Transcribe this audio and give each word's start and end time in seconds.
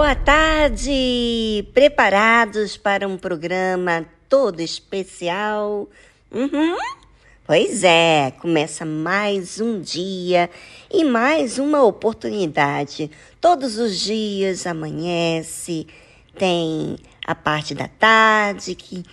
Boa 0.00 0.14
tarde! 0.14 1.68
Preparados 1.74 2.74
para 2.74 3.06
um 3.06 3.18
programa 3.18 4.06
todo 4.30 4.60
especial? 4.60 5.90
Uhum. 6.32 6.78
Pois 7.46 7.84
é, 7.84 8.32
começa 8.40 8.86
mais 8.86 9.60
um 9.60 9.78
dia 9.78 10.48
e 10.90 11.04
mais 11.04 11.58
uma 11.58 11.84
oportunidade. 11.84 13.10
Todos 13.42 13.76
os 13.76 14.00
dias 14.00 14.66
amanhece, 14.66 15.86
tem 16.34 16.96
a 17.26 17.34
parte 17.34 17.74
da 17.74 17.86
tarde 17.86 18.74
que, 18.74 19.04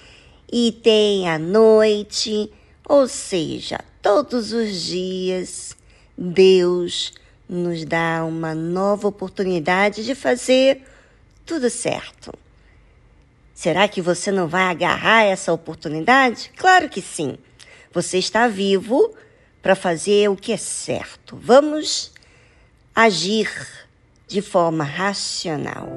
e 0.49 0.71
tem 0.71 1.29
a 1.29 1.37
noite, 1.37 2.49
ou 2.87 3.09
seja, 3.09 3.77
todos 4.01 4.53
os 4.53 4.83
dias 4.83 5.75
Deus 6.17 7.11
nos 7.49 7.85
dá 7.85 8.23
uma 8.25 8.53
nova 8.53 9.07
oportunidade 9.07 10.03
de 10.03 10.13
fazer 10.13 10.81
tudo 11.45 11.69
certo. 11.69 12.33
Será 13.53 13.87
que 13.87 14.01
você 14.01 14.31
não 14.31 14.47
vai 14.47 14.63
agarrar 14.63 15.23
essa 15.23 15.51
oportunidade? 15.51 16.51
Claro 16.55 16.89
que 16.89 17.01
sim. 17.01 17.37
Você 17.91 18.17
está 18.17 18.47
vivo 18.47 19.15
para 19.61 19.75
fazer 19.75 20.29
o 20.29 20.35
que 20.35 20.53
é 20.53 20.57
certo. 20.57 21.35
Vamos 21.41 22.11
agir 22.93 23.49
de 24.27 24.41
forma 24.41 24.83
racional. 24.83 25.87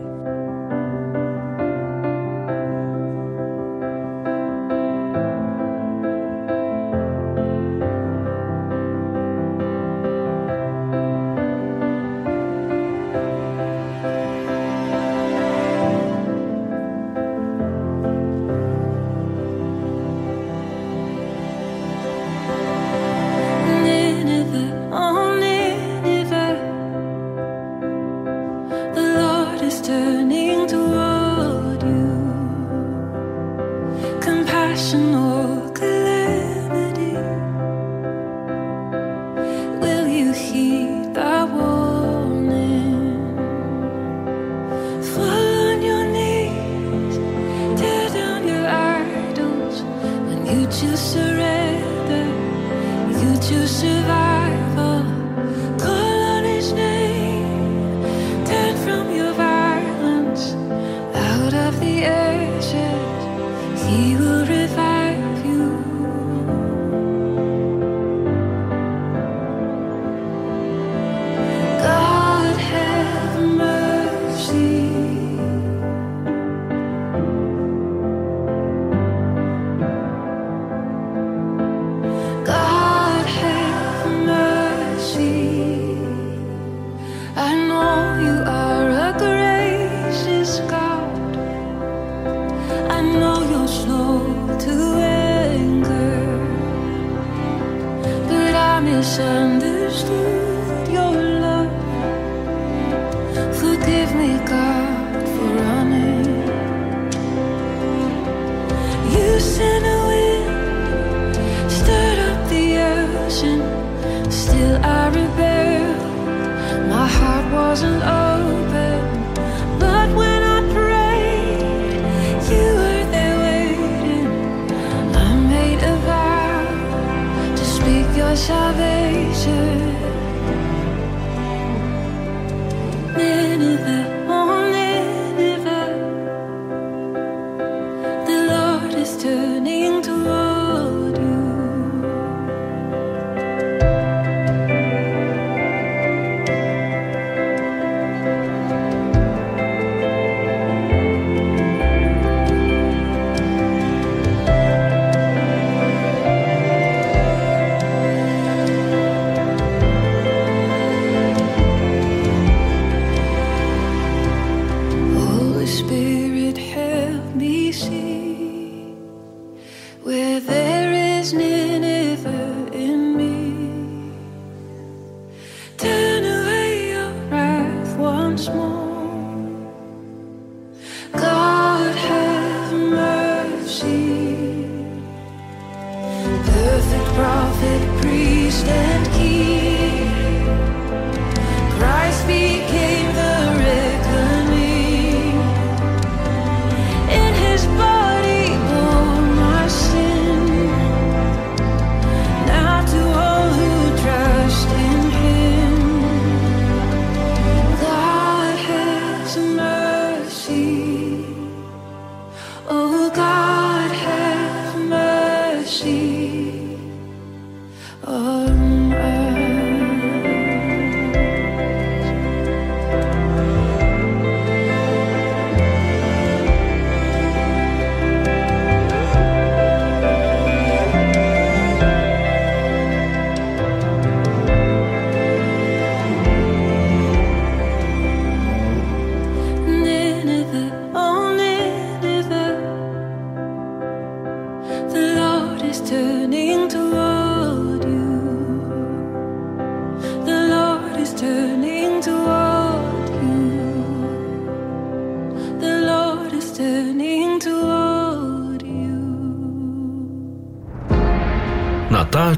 turn 175.80 176.24
away 176.24 176.90
your 176.90 177.10
wrath 177.30 177.96
once 177.96 178.48
more. 178.48 178.89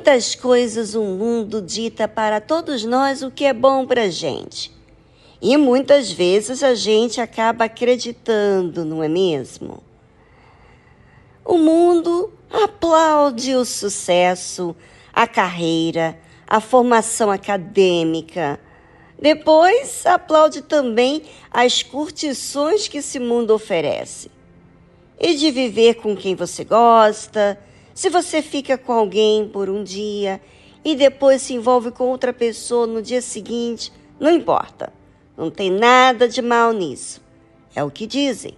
Quantas 0.00 0.34
coisas 0.34 0.94
o 0.94 1.02
mundo 1.02 1.60
dita 1.60 2.08
para 2.08 2.40
todos 2.40 2.86
nós 2.86 3.20
o 3.20 3.30
que 3.30 3.44
é 3.44 3.52
bom 3.52 3.84
para 3.84 4.04
a 4.04 4.08
gente. 4.08 4.72
E 5.42 5.58
muitas 5.58 6.10
vezes 6.10 6.62
a 6.62 6.74
gente 6.74 7.20
acaba 7.20 7.66
acreditando, 7.66 8.82
não 8.82 9.04
é 9.04 9.08
mesmo? 9.08 9.82
O 11.44 11.58
mundo 11.58 12.32
aplaude 12.50 13.54
o 13.54 13.62
sucesso, 13.62 14.74
a 15.12 15.26
carreira, 15.26 16.18
a 16.46 16.60
formação 16.62 17.30
acadêmica. 17.30 18.58
Depois 19.20 20.06
aplaude 20.06 20.62
também 20.62 21.24
as 21.50 21.82
curtições 21.82 22.88
que 22.88 22.98
esse 22.98 23.18
mundo 23.18 23.50
oferece. 23.50 24.30
E 25.20 25.34
de 25.34 25.50
viver 25.50 25.96
com 25.96 26.16
quem 26.16 26.34
você 26.34 26.64
gosta, 26.64 27.58
se 28.00 28.08
você 28.08 28.40
fica 28.40 28.78
com 28.78 28.94
alguém 28.94 29.46
por 29.46 29.68
um 29.68 29.84
dia 29.84 30.40
e 30.82 30.96
depois 30.96 31.42
se 31.42 31.52
envolve 31.52 31.90
com 31.90 32.04
outra 32.04 32.32
pessoa 32.32 32.86
no 32.86 33.02
dia 33.02 33.20
seguinte, 33.20 33.92
não 34.18 34.30
importa. 34.30 34.90
Não 35.36 35.50
tem 35.50 35.70
nada 35.70 36.26
de 36.26 36.40
mal 36.40 36.72
nisso. 36.72 37.20
É 37.74 37.84
o 37.84 37.90
que 37.90 38.06
dizem. 38.06 38.56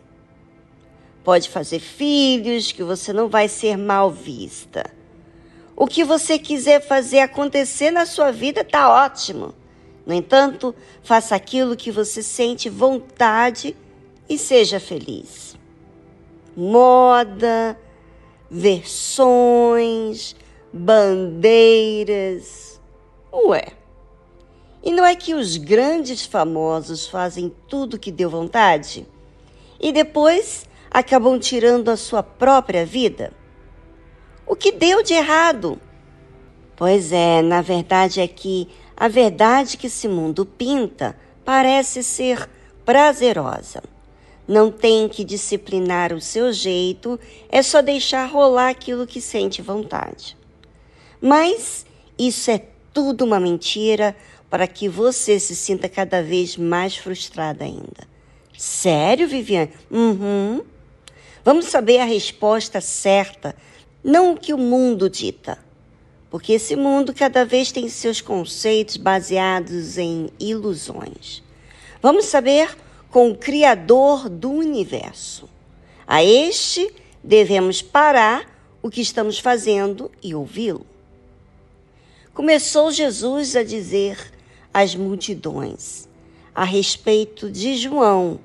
Pode 1.25 1.49
fazer 1.49 1.81
filhos 1.81 2.71
que 2.71 2.85
você 2.85 3.13
não 3.13 3.29
vai 3.29 3.49
ser 3.49 3.77
mal 3.77 4.13
vista. 4.13 4.89
O 5.75 5.89
que 5.89 6.05
você 6.05 6.39
quiser 6.39 6.81
fazer 6.81 7.19
acontecer 7.19 7.91
na 7.91 8.07
sua 8.07 8.31
vida 8.31 8.61
está 8.61 8.89
ótimo. 8.89 9.53
No 10.07 10.15
entanto, 10.15 10.73
faça 11.03 11.35
aquilo 11.35 11.75
que 11.75 11.91
você 11.91 12.23
sente 12.23 12.69
vontade 12.69 13.75
e 14.29 14.39
seja 14.39 14.79
feliz. 14.79 15.57
Moda, 16.57 17.77
versões, 18.53 20.37
bandeiras. 20.71 22.79
Ué. 23.33 23.69
E 24.85 24.93
não 24.93 25.07
é 25.07 25.17
que 25.17 25.33
os 25.33 25.57
grandes 25.57 26.27
famosos 26.27 27.07
fazem 27.07 27.51
tudo 27.67 27.99
que 27.99 28.13
deu 28.13 28.29
vontade 28.29 29.07
e 29.81 29.91
depois 29.91 30.69
acabam 30.91 31.39
tirando 31.39 31.89
a 31.89 31.97
sua 31.97 32.23
própria 32.23 32.85
vida? 32.85 33.33
O 34.47 34.55
que 34.55 34.71
deu 34.71 35.03
de 35.03 35.15
errado? 35.15 35.81
Pois 36.77 37.11
é, 37.11 37.41
na 37.41 37.63
verdade 37.63 38.21
é 38.21 38.29
que 38.29 38.69
a 38.95 39.09
verdade 39.09 39.79
que 39.79 39.87
esse 39.87 40.07
mundo 40.07 40.45
pinta 40.45 41.17
parece 41.45 42.03
ser 42.03 42.51
prazerosa. 42.85 43.83
Não 44.47 44.71
tem 44.71 45.09
que 45.09 45.25
disciplinar 45.25 46.13
o 46.13 46.21
seu 46.21 46.53
jeito, 46.53 47.19
é 47.49 47.63
só 47.63 47.81
deixar 47.81 48.27
rolar 48.27 48.71
aquilo 48.71 49.07
que 49.07 49.21
sente 49.21 49.63
vontade. 49.63 50.37
Mas 51.21 51.87
isso 52.19 52.51
é 52.51 52.63
tudo 52.93 53.25
uma 53.25 53.39
mentira 53.41 54.17
para 54.51 54.67
que 54.67 54.89
você 54.89 55.39
se 55.41 55.57
sinta 55.57 55.89
cada 55.89 56.23
vez 56.23 56.57
mais 56.57 56.97
frustrada 56.97 57.65
ainda. 57.65 58.07
Sério, 58.59 59.27
Viviane? 59.29 59.71
Uhum. 59.91 60.63
Vamos 61.45 61.67
saber 61.67 61.99
a 61.99 62.05
resposta 62.05 62.81
certa, 62.81 63.57
não 64.05 64.33
o 64.33 64.37
que 64.37 64.53
o 64.53 64.59
mundo 64.59 65.09
dita. 65.09 65.59
porque 66.33 66.55
esse 66.55 66.75
mundo 66.75 67.13
cada 67.13 67.45
vez 67.45 67.71
tem 67.71 67.91
seus 67.91 68.23
conceitos 68.23 68.97
baseados 68.97 69.99
em 69.99 70.31
ilusões. 70.41 71.43
Vamos 72.01 72.25
saber 72.25 72.75
com 73.13 73.31
o 73.31 73.37
Criador 73.37 74.31
do 74.31 74.51
universo. 74.51 75.47
A 76.07 76.25
este 76.25 76.93
devemos 77.23 77.83
parar 77.83 78.51
o 78.83 78.91
que 78.91 79.03
estamos 79.03 79.39
fazendo 79.39 80.11
e 80.23 80.35
ouvi-lo. 80.35 80.87
Começou 82.33 82.91
Jesus 82.91 83.55
a 83.55 83.63
dizer 83.63 84.19
às 84.73 84.95
multidões 84.97 86.09
a 86.55 86.65
respeito 86.65 87.51
de 87.51 87.77
João, 87.77 88.41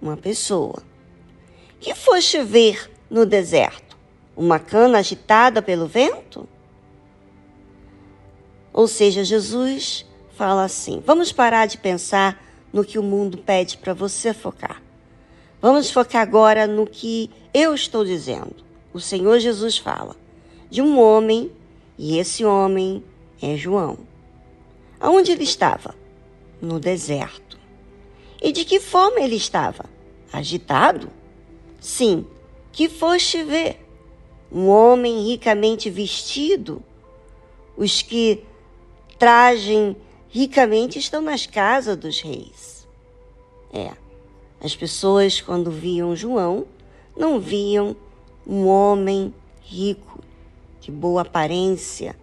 uma 0.00 0.16
pessoa. 0.16 0.82
Que 1.78 1.94
foste 1.94 2.42
ver 2.42 2.90
no 3.10 3.26
deserto? 3.26 3.96
Uma 4.34 4.58
cana 4.58 4.98
agitada 4.98 5.60
pelo 5.60 5.86
vento? 5.86 6.48
Ou 8.72 8.88
seja, 8.88 9.22
Jesus 9.22 10.06
fala 10.34 10.64
assim: 10.64 11.02
vamos 11.04 11.30
parar 11.30 11.66
de 11.66 11.76
pensar 11.76 12.51
no 12.72 12.84
que 12.84 12.98
o 12.98 13.02
mundo 13.02 13.38
pede 13.38 13.76
para 13.76 13.92
você 13.92 14.32
focar. 14.32 14.82
Vamos 15.60 15.90
focar 15.90 16.22
agora 16.22 16.66
no 16.66 16.86
que 16.86 17.30
eu 17.52 17.74
estou 17.74 18.04
dizendo. 18.04 18.56
O 18.92 19.00
Senhor 19.00 19.38
Jesus 19.38 19.78
fala 19.78 20.16
de 20.70 20.80
um 20.80 20.98
homem, 20.98 21.52
e 21.98 22.18
esse 22.18 22.44
homem 22.44 23.04
é 23.40 23.56
João. 23.56 23.98
Aonde 24.98 25.32
ele 25.32 25.44
estava? 25.44 25.94
No 26.60 26.80
deserto. 26.80 27.58
E 28.40 28.50
de 28.52 28.64
que 28.64 28.80
forma 28.80 29.20
ele 29.20 29.36
estava? 29.36 29.84
Agitado? 30.32 31.10
Sim, 31.78 32.26
que 32.72 32.88
foste 32.88 33.42
ver 33.42 33.86
um 34.50 34.68
homem 34.68 35.26
ricamente 35.26 35.90
vestido. 35.90 36.82
Os 37.76 38.02
que 38.02 38.42
tragem 39.18 39.96
ricamente 40.32 40.98
estão 40.98 41.20
nas 41.20 41.46
casas 41.46 41.94
dos 41.94 42.22
reis. 42.22 42.88
É, 43.70 43.92
as 44.60 44.74
pessoas, 44.74 45.42
quando 45.42 45.70
viam 45.70 46.16
João, 46.16 46.66
não 47.14 47.38
viam 47.38 47.94
um 48.46 48.66
homem 48.66 49.32
rico, 49.62 50.24
de 50.80 50.90
boa 50.90 51.20
aparência, 51.20 52.16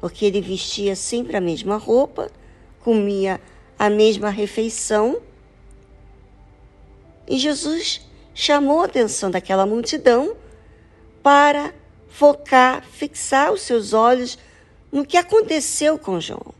porque 0.00 0.24
ele 0.24 0.40
vestia 0.40 0.94
sempre 0.94 1.36
a 1.36 1.40
mesma 1.40 1.76
roupa, 1.76 2.30
comia 2.80 3.40
a 3.76 3.90
mesma 3.90 4.30
refeição. 4.30 5.20
E 7.26 7.36
Jesus 7.36 8.08
chamou 8.32 8.82
a 8.82 8.84
atenção 8.84 9.32
daquela 9.32 9.66
multidão 9.66 10.36
para 11.24 11.74
focar, 12.08 12.84
fixar 12.84 13.52
os 13.52 13.62
seus 13.62 13.92
olhos 13.92 14.38
no 14.92 15.04
que 15.04 15.16
aconteceu 15.16 15.98
com 15.98 16.20
João. 16.20 16.57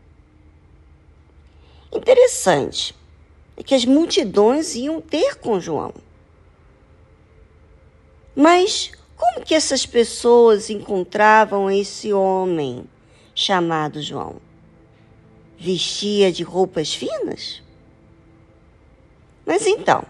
Interessante 1.93 2.95
é 3.57 3.63
que 3.63 3.75
as 3.75 3.85
multidões 3.85 4.75
iam 4.75 5.01
ter 5.01 5.37
com 5.37 5.59
João. 5.59 5.93
Mas 8.37 8.93
como 9.17 9.45
que 9.45 9.55
essas 9.55 9.85
pessoas 9.85 10.71
encontravam 10.71 11.71
esse 11.71 12.13
homem 12.13 12.85
chamado 13.35 14.01
João? 14.01 14.37
Vestia 15.59 16.31
de 16.31 16.45
roupas 16.45 16.95
finas? 16.95 17.63
Mas 19.45 19.67
então, 19.67 20.05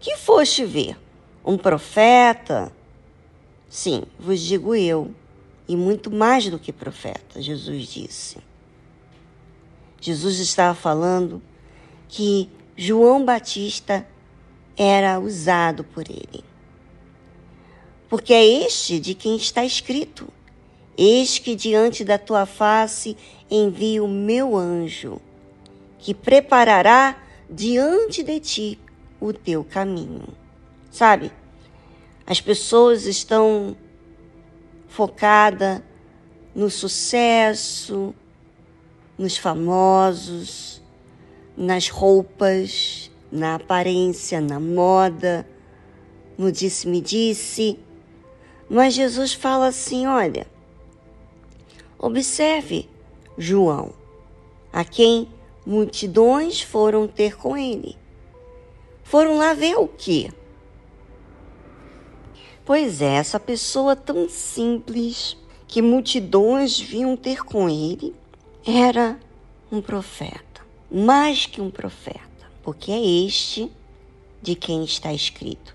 que 0.00 0.16
foste 0.16 0.64
ver? 0.64 0.98
Um 1.44 1.56
profeta? 1.56 2.72
Sim, 3.68 4.02
vos 4.18 4.40
digo 4.40 4.74
eu, 4.74 5.14
e 5.68 5.76
muito 5.76 6.10
mais 6.10 6.48
do 6.48 6.58
que 6.58 6.72
profeta, 6.72 7.40
Jesus 7.40 7.86
disse. 7.86 8.38
Jesus 10.02 10.40
estava 10.40 10.74
falando 10.74 11.40
que 12.08 12.50
João 12.76 13.24
Batista 13.24 14.04
era 14.76 15.20
usado 15.20 15.84
por 15.84 16.04
ele. 16.10 16.44
Porque 18.08 18.34
é 18.34 18.44
este 18.44 18.98
de 18.98 19.14
quem 19.14 19.36
está 19.36 19.64
escrito: 19.64 20.28
Eis 20.98 21.38
que 21.38 21.54
diante 21.54 22.04
da 22.04 22.18
tua 22.18 22.46
face 22.46 23.16
envio 23.48 24.06
o 24.06 24.08
meu 24.08 24.56
anjo, 24.56 25.20
que 26.00 26.12
preparará 26.12 27.16
diante 27.48 28.24
de 28.24 28.40
ti 28.40 28.78
o 29.20 29.32
teu 29.32 29.62
caminho. 29.62 30.26
Sabe? 30.90 31.30
As 32.26 32.40
pessoas 32.40 33.06
estão 33.06 33.76
focadas 34.88 35.80
no 36.54 36.68
sucesso, 36.68 38.12
nos 39.22 39.36
famosos, 39.36 40.82
nas 41.56 41.88
roupas, 41.88 43.08
na 43.30 43.54
aparência, 43.54 44.40
na 44.40 44.58
moda, 44.58 45.48
no 46.36 46.50
disse-me-disse. 46.50 47.78
Mas 48.68 48.94
Jesus 48.94 49.32
fala 49.32 49.68
assim: 49.68 50.08
olha, 50.08 50.46
observe 51.96 52.88
João, 53.38 53.92
a 54.72 54.84
quem 54.84 55.28
multidões 55.64 56.60
foram 56.60 57.06
ter 57.06 57.36
com 57.36 57.56
ele. 57.56 57.96
Foram 59.04 59.36
lá 59.36 59.54
ver 59.54 59.76
o 59.76 59.86
quê? 59.86 60.32
Pois 62.64 63.00
é, 63.00 63.14
essa 63.14 63.38
pessoa 63.38 63.94
tão 63.94 64.28
simples 64.28 65.36
que 65.68 65.80
multidões 65.80 66.80
vinham 66.80 67.16
ter 67.16 67.44
com 67.44 67.68
ele 67.68 68.14
era 68.64 69.18
um 69.72 69.82
profeta, 69.82 70.62
mais 70.88 71.46
que 71.46 71.60
um 71.60 71.68
profeta, 71.68 72.20
porque 72.62 72.92
é 72.92 73.00
este 73.00 73.68
de 74.40 74.54
quem 74.54 74.84
está 74.84 75.12
escrito: 75.12 75.74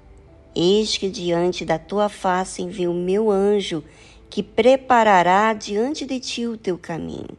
Eis 0.56 0.98
que 0.98 1.10
diante 1.10 1.65
da 1.65 1.77
tua 1.77 2.08
face 2.08 2.62
envio 2.62 2.91
o 2.91 2.96
meu 2.96 3.29
anjo, 3.29 3.84
que 4.29 4.41
preparará 4.41 5.53
diante 5.53 6.06
de 6.06 6.17
ti 6.20 6.48
o 6.48 6.56
teu 6.56 6.77
caminho. 6.77 7.38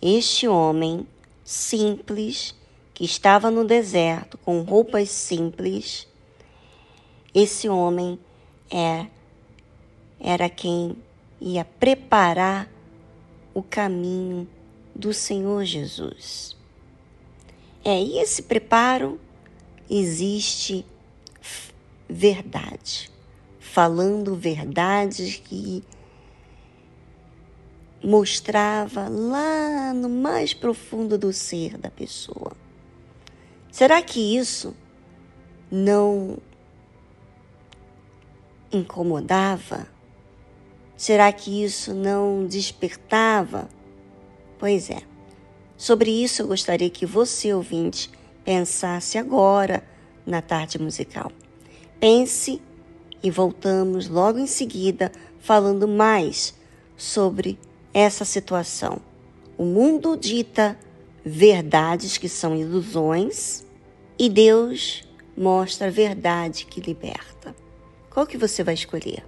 Este 0.00 0.48
homem 0.48 1.06
simples, 1.44 2.54
que 2.94 3.04
estava 3.04 3.50
no 3.50 3.66
deserto 3.66 4.38
com 4.38 4.62
roupas 4.62 5.10
simples, 5.10 6.08
esse 7.34 7.68
homem 7.68 8.18
é, 8.70 9.06
era 10.18 10.48
quem 10.48 10.96
ia 11.40 11.64
preparar 11.64 12.70
o 13.54 13.62
caminho 13.62 14.48
do 14.94 15.12
Senhor 15.12 15.64
Jesus. 15.64 16.56
É, 17.84 18.00
esse 18.00 18.42
preparo 18.42 19.20
existe 19.90 20.86
verdade, 22.08 23.10
falando 23.58 24.36
verdades 24.36 25.36
que 25.36 25.82
mostrava 28.02 29.08
lá 29.08 29.92
no 29.94 30.08
mais 30.08 30.52
profundo 30.52 31.16
do 31.16 31.32
ser 31.32 31.78
da 31.78 31.90
pessoa. 31.90 32.52
Será 33.70 34.02
que 34.02 34.36
isso 34.36 34.74
não 35.70 36.38
incomodava? 38.70 39.86
Será 40.96 41.32
que 41.32 41.64
isso 41.64 41.94
não 41.94 42.46
despertava? 42.46 43.68
Pois 44.62 44.90
é. 44.90 45.02
Sobre 45.76 46.08
isso 46.08 46.40
eu 46.40 46.46
gostaria 46.46 46.88
que 46.88 47.04
você, 47.04 47.52
ouvinte, 47.52 48.08
pensasse 48.44 49.18
agora 49.18 49.82
na 50.24 50.40
tarde 50.40 50.80
musical. 50.80 51.32
Pense 51.98 52.62
e 53.20 53.28
voltamos 53.28 54.06
logo 54.06 54.38
em 54.38 54.46
seguida 54.46 55.10
falando 55.40 55.88
mais 55.88 56.54
sobre 56.96 57.58
essa 57.92 58.24
situação. 58.24 59.00
O 59.58 59.64
mundo 59.64 60.16
dita 60.16 60.78
verdades 61.24 62.16
que 62.16 62.28
são 62.28 62.54
ilusões 62.54 63.64
e 64.16 64.28
Deus 64.28 65.02
mostra 65.36 65.88
a 65.88 65.90
verdade 65.90 66.66
que 66.66 66.80
liberta. 66.80 67.52
Qual 68.08 68.24
que 68.28 68.38
você 68.38 68.62
vai 68.62 68.74
escolher? 68.74 69.24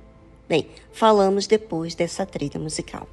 Bem, 0.48 0.68
falamos 0.92 1.48
depois 1.48 1.96
dessa 1.96 2.24
trilha 2.24 2.60
musical. 2.60 3.08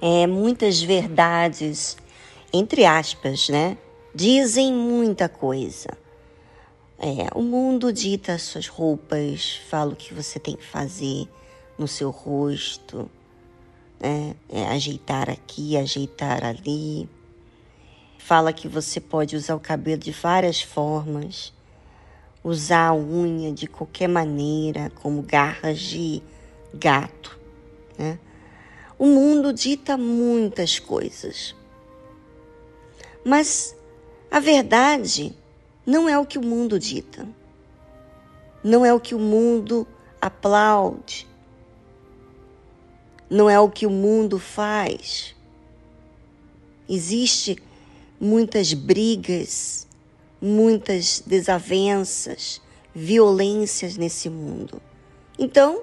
É, 0.00 0.26
muitas 0.26 0.82
verdades, 0.82 1.96
entre 2.52 2.84
aspas, 2.84 3.48
né? 3.48 3.78
Dizem 4.14 4.72
muita 4.72 5.28
coisa. 5.28 5.96
É, 6.98 7.28
o 7.34 7.42
mundo 7.42 7.92
dita 7.92 8.38
suas 8.38 8.68
roupas, 8.68 9.60
fala 9.68 9.92
o 9.92 9.96
que 9.96 10.14
você 10.14 10.38
tem 10.38 10.56
que 10.56 10.64
fazer 10.64 11.28
no 11.78 11.86
seu 11.86 12.10
rosto, 12.10 13.10
né? 14.00 14.34
É, 14.48 14.66
ajeitar 14.68 15.28
aqui, 15.30 15.76
ajeitar 15.76 16.44
ali. 16.44 17.08
Fala 18.18 18.52
que 18.52 18.66
você 18.66 19.00
pode 19.00 19.36
usar 19.36 19.54
o 19.54 19.60
cabelo 19.60 20.00
de 20.00 20.12
várias 20.12 20.60
formas, 20.60 21.52
usar 22.42 22.88
a 22.88 22.94
unha 22.94 23.52
de 23.52 23.66
qualquer 23.66 24.08
maneira, 24.08 24.90
como 24.96 25.22
garras 25.22 25.78
de 25.78 26.22
gato. 26.74 27.38
Né? 27.98 28.18
O 28.98 29.06
mundo 29.06 29.52
dita 29.52 29.96
muitas 29.96 30.78
coisas. 30.78 31.54
Mas 33.24 33.76
a 34.30 34.40
verdade 34.40 35.34
não 35.84 36.08
é 36.08 36.18
o 36.18 36.24
que 36.24 36.38
o 36.38 36.44
mundo 36.44 36.78
dita. 36.78 37.28
Não 38.62 38.84
é 38.84 38.92
o 38.92 39.00
que 39.00 39.14
o 39.14 39.18
mundo 39.18 39.86
aplaude. 40.20 41.28
Não 43.28 43.50
é 43.50 43.58
o 43.60 43.68
que 43.68 43.86
o 43.86 43.90
mundo 43.90 44.38
faz. 44.38 45.34
Existe 46.88 47.62
muitas 48.20 48.72
brigas, 48.72 49.86
muitas 50.40 51.22
desavenças, 51.26 52.62
violências 52.94 53.96
nesse 53.96 54.30
mundo. 54.30 54.80
Então, 55.38 55.82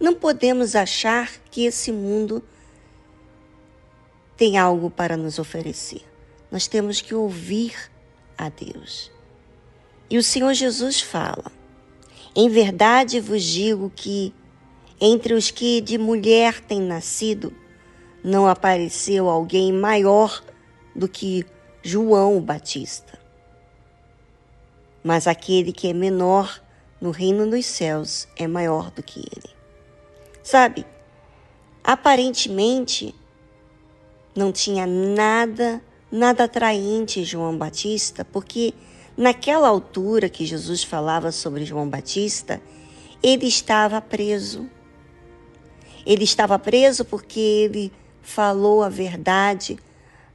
não 0.00 0.14
podemos 0.14 0.74
achar 0.74 1.30
que 1.50 1.66
esse 1.66 1.92
mundo 1.92 2.42
tem 4.34 4.56
algo 4.56 4.90
para 4.90 5.14
nos 5.14 5.38
oferecer. 5.38 6.02
Nós 6.50 6.66
temos 6.66 7.02
que 7.02 7.14
ouvir 7.14 7.74
a 8.36 8.48
Deus. 8.48 9.12
E 10.08 10.16
o 10.16 10.22
Senhor 10.22 10.54
Jesus 10.54 11.02
fala: 11.02 11.52
Em 12.34 12.48
verdade 12.48 13.20
vos 13.20 13.44
digo 13.44 13.92
que 13.94 14.32
entre 14.98 15.34
os 15.34 15.50
que 15.50 15.82
de 15.82 15.98
mulher 15.98 16.60
têm 16.60 16.80
nascido, 16.80 17.54
não 18.24 18.48
apareceu 18.48 19.28
alguém 19.28 19.72
maior 19.72 20.42
do 20.96 21.06
que 21.06 21.44
João 21.82 22.38
o 22.38 22.40
Batista. 22.40 23.18
Mas 25.04 25.26
aquele 25.26 25.72
que 25.72 25.88
é 25.88 25.92
menor 25.92 26.62
no 27.00 27.10
reino 27.10 27.48
dos 27.48 27.64
céus 27.66 28.26
é 28.36 28.46
maior 28.46 28.90
do 28.90 29.02
que 29.02 29.20
ele. 29.20 29.59
Sabe, 30.50 30.84
aparentemente 31.84 33.14
não 34.34 34.50
tinha 34.50 34.84
nada, 34.84 35.80
nada 36.10 36.42
atraente 36.42 37.22
João 37.22 37.56
Batista, 37.56 38.24
porque 38.24 38.74
naquela 39.16 39.68
altura 39.68 40.28
que 40.28 40.44
Jesus 40.44 40.82
falava 40.82 41.30
sobre 41.30 41.64
João 41.64 41.88
Batista, 41.88 42.60
ele 43.22 43.46
estava 43.46 44.00
preso. 44.00 44.68
Ele 46.04 46.24
estava 46.24 46.58
preso 46.58 47.04
porque 47.04 47.38
ele 47.38 47.92
falou 48.20 48.82
a 48.82 48.88
verdade 48.88 49.78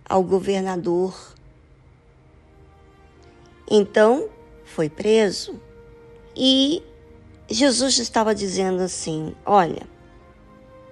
ao 0.08 0.24
governador. 0.24 1.36
Então, 3.70 4.30
foi 4.64 4.88
preso 4.88 5.60
e 6.34 6.82
Jesus 7.50 8.00
estava 8.00 8.34
dizendo 8.34 8.82
assim: 8.82 9.36
Olha, 9.46 9.94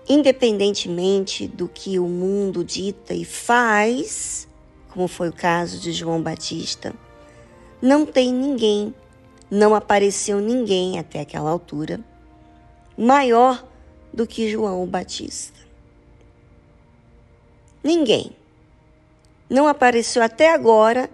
independentemente 0.07 1.47
do 1.47 1.67
que 1.67 1.97
o 1.99 2.07
mundo 2.07 2.63
dita 2.63 3.13
e 3.13 3.23
faz, 3.23 4.47
como 4.89 5.07
foi 5.07 5.29
o 5.29 5.33
caso 5.33 5.79
de 5.79 5.91
João 5.91 6.21
Batista, 6.21 6.93
não 7.81 8.05
tem 8.05 8.33
ninguém, 8.33 8.93
não 9.49 9.75
apareceu 9.75 10.39
ninguém 10.39 10.99
até 10.99 11.21
aquela 11.21 11.49
altura 11.49 11.99
maior 12.97 13.65
do 14.13 14.27
que 14.27 14.49
João 14.49 14.85
Batista. 14.85 15.59
Ninguém. 17.83 18.35
Não 19.49 19.67
apareceu 19.67 20.21
até 20.23 20.53
agora 20.53 21.09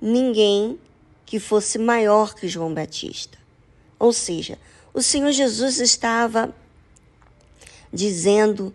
ninguém 0.00 0.78
que 1.24 1.38
fosse 1.38 1.78
maior 1.78 2.34
que 2.34 2.48
João 2.48 2.72
Batista. 2.72 3.38
Ou 3.98 4.12
seja, 4.12 4.58
o 4.94 5.02
Senhor 5.02 5.30
Jesus 5.30 5.78
estava 5.78 6.54
dizendo 7.92 8.74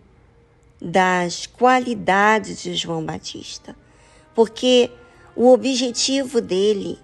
das 0.80 1.46
qualidades 1.46 2.62
de 2.62 2.74
João 2.74 3.04
Batista, 3.04 3.76
porque 4.34 4.90
o 5.34 5.52
objetivo 5.52 6.40
dele, 6.40 6.98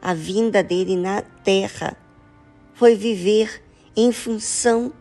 a 0.00 0.14
vinda 0.14 0.62
dele 0.62 0.96
na 0.96 1.22
terra, 1.22 1.96
foi 2.74 2.94
viver 2.94 3.62
em 3.96 4.12
função 4.12 4.92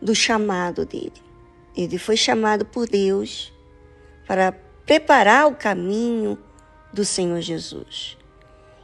do 0.00 0.14
chamado 0.14 0.84
dele. 0.84 1.12
Ele 1.76 1.98
foi 1.98 2.16
chamado 2.16 2.64
por 2.64 2.88
Deus 2.88 3.52
para 4.26 4.52
preparar 4.84 5.46
o 5.46 5.54
caminho 5.54 6.38
do 6.92 7.04
Senhor 7.04 7.40
Jesus. 7.40 8.16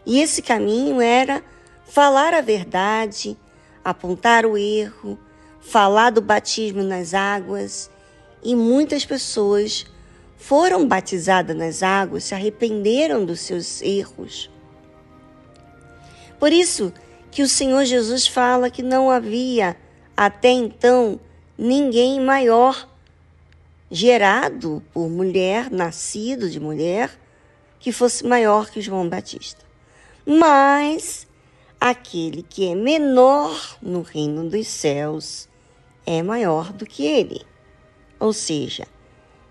E 0.07 0.21
esse 0.21 0.43
caminho 0.43 1.01
era 1.01 1.43
falar 1.85 2.35
a 2.35 2.41
verdade, 2.41 3.37
apontar 3.85 4.45
o 4.45 4.57
erro, 4.57 5.19
falar 5.65 6.11
do 6.11 6.21
batismo 6.21 6.83
nas 6.83 7.15
águas, 7.15 7.91
e 8.43 8.55
muitas 8.55 9.05
pessoas 9.05 9.87
foram 10.37 10.87
batizadas 10.87 11.57
nas 11.57 11.83
águas, 11.83 12.25
se 12.25 12.35
arrependeram 12.35 13.25
dos 13.25 13.41
seus 13.41 13.81
erros. 13.81 14.51
Por 16.39 16.53
isso 16.53 16.93
que 17.31 17.43
o 17.43 17.49
Senhor 17.49 17.85
Jesus 17.85 18.27
fala 18.27 18.71
que 18.71 18.83
não 18.83 19.11
havia 19.11 19.77
até 20.17 20.51
então 20.51 21.19
ninguém 21.57 22.21
maior 22.21 22.89
gerado 23.91 24.83
por 24.93 25.09
mulher, 25.09 25.71
nascido 25.71 26.51
de 26.51 26.61
mulher, 26.61 27.11
que 27.81 27.91
fosse 27.91 28.27
maior 28.27 28.69
que 28.71 28.81
João 28.81 29.09
Batista. 29.09 29.65
Mas 30.27 31.27
aquele 31.81 32.43
que 32.43 32.69
é 32.71 32.75
menor 32.75 33.79
no 33.81 34.03
reino 34.03 34.49
dos 34.49 34.67
céus 34.67 35.49
é 36.07 36.23
maior 36.23 36.73
do 36.73 36.87
que 36.87 37.07
ele. 37.07 37.43
Ou 38.19 38.33
seja, 38.33 38.87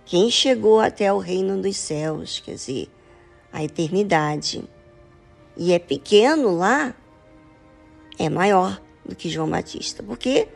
quem 0.05 0.29
chegou 0.29 0.79
até 0.79 1.11
o 1.11 1.17
reino 1.17 1.61
dos 1.61 1.77
céus, 1.77 2.41
quer 2.43 2.53
dizer, 2.53 2.89
a 3.51 3.63
eternidade, 3.63 4.63
e 5.55 5.71
é 5.71 5.79
pequeno 5.79 6.55
lá, 6.55 6.95
é 8.17 8.29
maior 8.29 8.81
do 9.05 9.15
que 9.15 9.29
João 9.29 9.49
Batista, 9.49 10.01
porque 10.03 10.47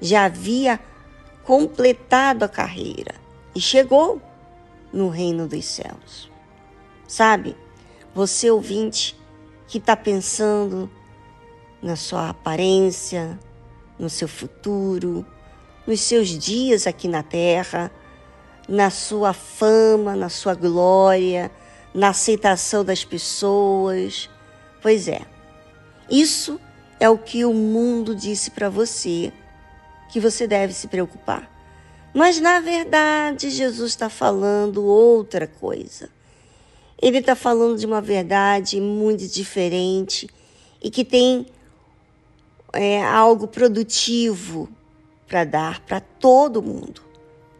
já 0.00 0.24
havia 0.24 0.80
completado 1.44 2.44
a 2.44 2.48
carreira 2.48 3.14
e 3.54 3.60
chegou 3.60 4.20
no 4.92 5.08
reino 5.08 5.46
dos 5.46 5.64
céus. 5.64 6.30
Sabe, 7.06 7.56
você 8.14 8.50
ouvinte 8.50 9.16
que 9.68 9.78
está 9.78 9.96
pensando 9.96 10.90
na 11.82 11.96
sua 11.96 12.30
aparência, 12.30 13.38
no 13.98 14.10
seu 14.10 14.26
futuro, 14.26 15.24
nos 15.86 16.00
seus 16.00 16.28
dias 16.28 16.86
aqui 16.86 17.06
na 17.06 17.22
terra, 17.22 17.90
na 18.68 18.90
sua 18.90 19.32
fama, 19.32 20.16
na 20.16 20.28
sua 20.28 20.54
glória, 20.54 21.50
na 21.94 22.08
aceitação 22.08 22.84
das 22.84 23.04
pessoas. 23.04 24.28
Pois 24.82 25.08
é, 25.08 25.22
isso 26.10 26.60
é 26.98 27.08
o 27.08 27.18
que 27.18 27.44
o 27.44 27.52
mundo 27.52 28.14
disse 28.14 28.50
para 28.50 28.68
você 28.68 29.32
que 30.10 30.20
você 30.20 30.46
deve 30.46 30.72
se 30.72 30.88
preocupar. 30.88 31.50
Mas 32.12 32.40
na 32.40 32.60
verdade, 32.60 33.50
Jesus 33.50 33.90
está 33.90 34.08
falando 34.08 34.84
outra 34.84 35.46
coisa. 35.46 36.08
Ele 37.00 37.18
está 37.18 37.34
falando 37.34 37.78
de 37.78 37.84
uma 37.84 38.00
verdade 38.00 38.80
muito 38.80 39.28
diferente 39.28 40.26
e 40.82 40.90
que 40.90 41.04
tem 41.04 41.46
é, 42.72 43.04
algo 43.04 43.46
produtivo 43.46 44.68
para 45.26 45.44
dar 45.44 45.80
para 45.80 46.00
todo 46.00 46.62
mundo, 46.62 47.02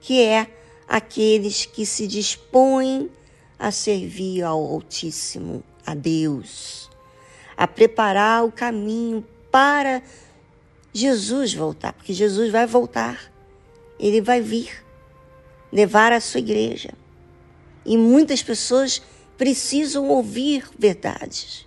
que 0.01 0.23
é 0.23 0.47
aqueles 0.89 1.67
que 1.67 1.85
se 1.85 2.07
dispõem 2.07 3.11
a 3.59 3.71
servir 3.71 4.43
ao 4.43 4.63
Altíssimo, 4.63 5.63
a 5.85 5.95
Deus, 5.95 6.91
a 7.57 7.67
preparar 7.67 8.45
o 8.45 8.53
caminho 8.53 9.27
para 9.51 10.03
Jesus 10.93 11.55
voltar, 11.55 11.93
porque 11.93 12.13
Jesus 12.13 12.51
vai 12.51 12.67
voltar, 12.67 13.33
ele 13.99 14.21
vai 14.21 14.41
vir 14.41 14.85
levar 15.73 16.13
a 16.13 16.21
sua 16.21 16.41
igreja. 16.41 16.91
E 17.85 17.97
muitas 17.97 18.43
pessoas 18.43 19.03
precisam 19.37 20.09
ouvir 20.09 20.69
verdades. 20.79 21.67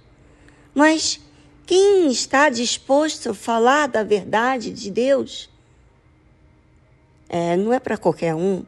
Mas 0.74 1.20
quem 1.66 2.12
está 2.12 2.50
disposto 2.50 3.30
a 3.30 3.34
falar 3.34 3.88
da 3.88 4.04
verdade 4.04 4.72
de 4.72 4.90
Deus? 4.90 5.49
É, 7.30 7.56
não 7.56 7.72
é 7.72 7.80
para 7.80 7.96
qualquer 7.96 8.34
um, 8.34 8.64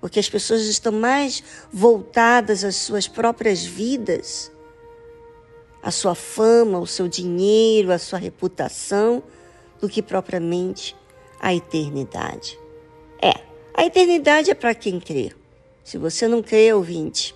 porque 0.00 0.18
as 0.18 0.28
pessoas 0.28 0.62
estão 0.62 0.92
mais 0.92 1.42
voltadas 1.72 2.64
às 2.64 2.74
suas 2.74 3.06
próprias 3.06 3.64
vidas, 3.64 4.50
à 5.80 5.92
sua 5.92 6.16
fama, 6.16 6.78
ao 6.78 6.86
seu 6.86 7.06
dinheiro, 7.06 7.92
à 7.92 7.98
sua 7.98 8.18
reputação, 8.18 9.22
do 9.80 9.88
que 9.88 10.02
propriamente 10.02 10.96
à 11.40 11.54
eternidade. 11.54 12.58
É, 13.20 13.32
a 13.74 13.86
eternidade 13.86 14.50
é 14.50 14.54
para 14.54 14.74
quem 14.74 14.98
crê. 14.98 15.32
Se 15.84 15.98
você 15.98 16.26
não 16.26 16.42
crê, 16.42 16.72
ouvinte, 16.72 17.34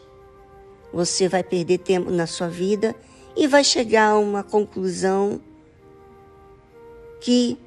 você 0.93 1.29
vai 1.29 1.45
perder 1.45 1.79
tempo 1.79 2.11
na 2.11 2.27
sua 2.27 2.49
vida 2.49 2.97
e 3.37 3.47
vai 3.47 3.63
chegar 3.63 4.11
a 4.11 4.19
uma 4.19 4.43
conclusão 4.43 5.41
que 7.21 7.59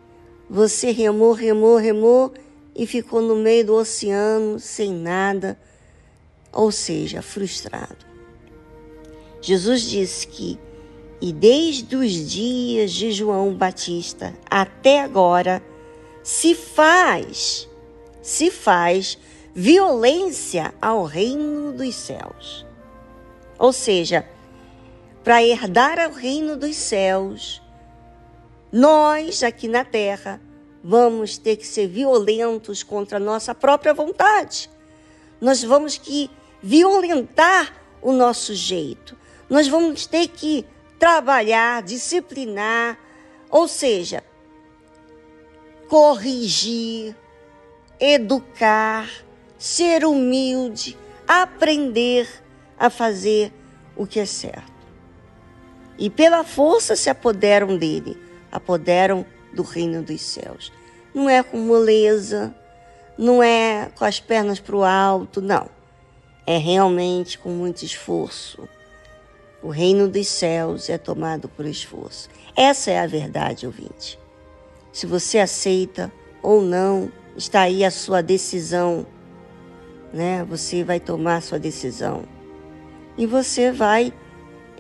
você 0.49 0.91
remou, 0.91 1.33
remou, 1.33 1.77
remou 1.77 2.33
e 2.79 2.87
ficou 2.87 3.21
no 3.21 3.35
meio 3.35 3.65
do 3.65 3.75
oceano 3.75 4.57
sem 4.57 4.93
nada, 4.93 5.59
ou 6.49 6.71
seja, 6.71 7.21
frustrado. 7.21 8.05
Jesus 9.41 9.81
disse 9.81 10.25
que, 10.25 10.57
e 11.19 11.33
desde 11.33 11.93
os 11.97 12.31
dias 12.31 12.93
de 12.93 13.11
João 13.11 13.53
Batista 13.53 14.33
até 14.49 15.01
agora, 15.01 15.61
se 16.23 16.55
faz, 16.55 17.67
se 18.21 18.49
faz 18.49 19.17
violência 19.53 20.73
ao 20.81 21.03
reino 21.03 21.73
dos 21.73 21.93
céus. 21.95 22.65
Ou 23.57 23.73
seja, 23.73 24.25
para 25.21 25.43
herdar 25.43 26.09
o 26.09 26.13
reino 26.13 26.55
dos 26.55 26.77
céus, 26.77 27.61
nós 28.71 29.43
aqui 29.43 29.67
na 29.67 29.83
terra 29.83 30.39
vamos 30.83 31.37
ter 31.37 31.57
que 31.57 31.65
ser 31.65 31.87
violentos 31.87 32.83
contra 32.83 33.17
a 33.17 33.19
nossa 33.19 33.53
própria 33.53 33.93
vontade. 33.93 34.69
Nós 35.39 35.63
vamos 35.63 35.97
que 35.97 36.29
violentar 36.61 37.73
o 38.01 38.11
nosso 38.11 38.53
jeito. 38.53 39.15
Nós 39.49 39.67
vamos 39.67 40.05
ter 40.05 40.27
que 40.27 40.65
trabalhar, 40.97 41.81
disciplinar, 41.81 42.97
ou 43.49 43.67
seja, 43.67 44.23
corrigir, 45.87 47.15
educar, 47.99 49.09
ser 49.57 50.05
humilde, 50.05 50.97
aprender 51.27 52.27
a 52.77 52.89
fazer 52.89 53.51
o 53.95 54.05
que 54.05 54.19
é 54.19 54.25
certo. 54.25 54.79
E 55.97 56.09
pela 56.09 56.43
força 56.43 56.95
se 56.95 57.09
apoderam 57.09 57.77
dele, 57.77 58.17
apoderam 58.51 59.25
do 59.53 59.63
reino 59.63 60.01
dos 60.01 60.21
céus. 60.21 60.71
Não 61.13 61.29
é 61.29 61.41
com 61.41 61.57
moleza, 61.57 62.53
não 63.17 63.43
é 63.43 63.89
com 63.95 64.05
as 64.05 64.19
pernas 64.19 64.59
para 64.59 64.75
o 64.75 64.83
alto, 64.83 65.41
não. 65.41 65.69
É 66.45 66.57
realmente 66.57 67.37
com 67.37 67.49
muito 67.49 67.83
esforço. 67.83 68.67
O 69.61 69.69
reino 69.69 70.07
dos 70.07 70.27
céus 70.27 70.89
é 70.89 70.97
tomado 70.97 71.49
por 71.49 71.65
esforço. 71.65 72.29
Essa 72.55 72.91
é 72.91 72.99
a 72.99 73.07
verdade, 73.07 73.65
ouvinte. 73.65 74.17
Se 74.91 75.05
você 75.05 75.39
aceita 75.39 76.11
ou 76.41 76.61
não, 76.61 77.11
está 77.35 77.61
aí 77.61 77.83
a 77.83 77.91
sua 77.91 78.21
decisão, 78.21 79.05
né? 80.13 80.45
Você 80.45 80.83
vai 80.83 80.99
tomar 80.99 81.41
sua 81.41 81.59
decisão. 81.59 82.23
E 83.17 83.25
você 83.25 83.71
vai, 83.71 84.13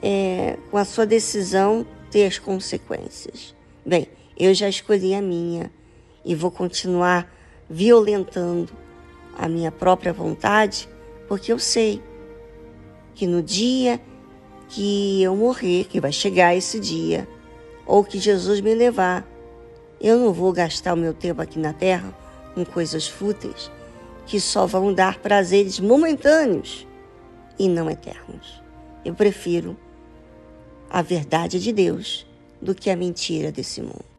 é, 0.01 0.57
com 0.71 0.77
a 0.77 0.85
sua 0.85 1.05
decisão, 1.05 1.85
ter 2.09 2.25
as 2.25 2.39
consequências. 2.39 3.53
Bem, 3.85 4.07
eu 4.39 4.53
já 4.53 4.69
escolhi 4.69 5.13
a 5.13 5.21
minha 5.21 5.69
e 6.23 6.33
vou 6.33 6.49
continuar 6.49 7.29
violentando 7.69 8.71
a 9.37 9.47
minha 9.47 9.71
própria 9.71 10.13
vontade, 10.13 10.87
porque 11.27 11.51
eu 11.51 11.59
sei 11.59 12.01
que 13.13 13.27
no 13.27 13.43
dia 13.43 13.99
que 14.69 15.21
eu 15.21 15.35
morrer, 15.35 15.85
que 15.85 15.99
vai 15.99 16.11
chegar 16.11 16.55
esse 16.55 16.79
dia, 16.79 17.27
ou 17.85 18.03
que 18.03 18.19
Jesus 18.19 18.61
me 18.61 18.73
levar, 18.73 19.27
eu 19.99 20.17
não 20.17 20.31
vou 20.31 20.53
gastar 20.53 20.93
o 20.93 20.97
meu 20.97 21.13
tempo 21.13 21.41
aqui 21.41 21.59
na 21.59 21.73
terra 21.73 22.15
com 22.55 22.63
coisas 22.63 23.07
fúteis 23.07 23.69
que 24.25 24.39
só 24.39 24.67
vão 24.67 24.93
dar 24.93 25.17
prazeres 25.17 25.79
momentâneos 25.79 26.87
e 27.57 27.67
não 27.67 27.89
eternos. 27.89 28.61
Eu 29.03 29.15
prefiro 29.15 29.75
a 30.87 31.01
verdade 31.01 31.59
de 31.59 31.73
Deus 31.73 32.27
do 32.61 32.75
que 32.75 32.91
a 32.91 32.95
mentira 32.95 33.51
desse 33.51 33.81
mundo. 33.81 34.18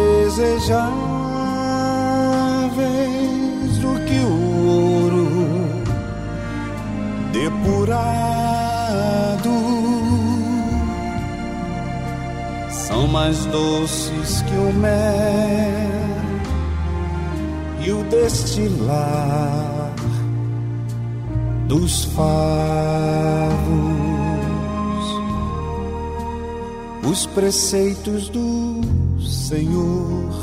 desejáveis 0.31 0.71
do 3.79 3.99
que 4.05 4.19
o 4.19 4.65
ouro 4.65 5.27
depurado. 7.33 7.91
São 12.69 13.07
mais 13.07 13.45
doces 13.47 14.41
que 14.43 14.55
o 14.55 14.73
mel 14.73 14.91
e 17.81 17.91
o 17.91 18.03
destilar 18.05 19.93
dos 21.67 22.05
favos. 22.05 22.71
Os 27.03 27.25
preceitos 27.25 28.29
do 28.29 28.79
Senhor 29.19 30.20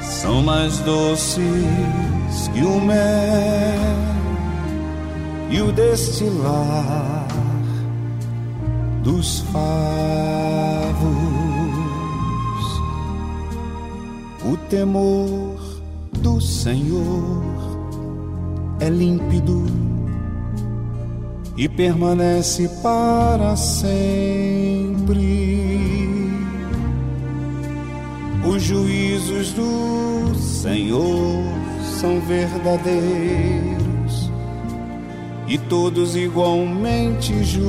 São 0.00 0.42
mais 0.42 0.78
doces 0.80 1.42
que 2.52 2.62
o 2.62 2.80
mel 2.80 2.96
e 5.50 5.60
o 5.62 5.70
destilar 5.70 7.26
dos 9.04 9.40
favos. 9.52 9.96
O 14.44 14.56
temor 14.68 15.56
do 16.18 16.40
Senhor 16.40 17.42
é 18.80 18.88
límpido 18.88 19.64
e 21.56 21.68
permanece 21.68 22.68
para 22.82 23.54
sempre. 23.54 24.95
Os 28.46 28.62
juízos 28.62 29.52
do 29.52 30.34
Senhor 30.34 31.44
são 32.00 32.18
verdadeiros 32.20 34.30
e 35.46 35.58
todos 35.58 36.16
igualmente 36.16 37.44
justos. 37.44 37.66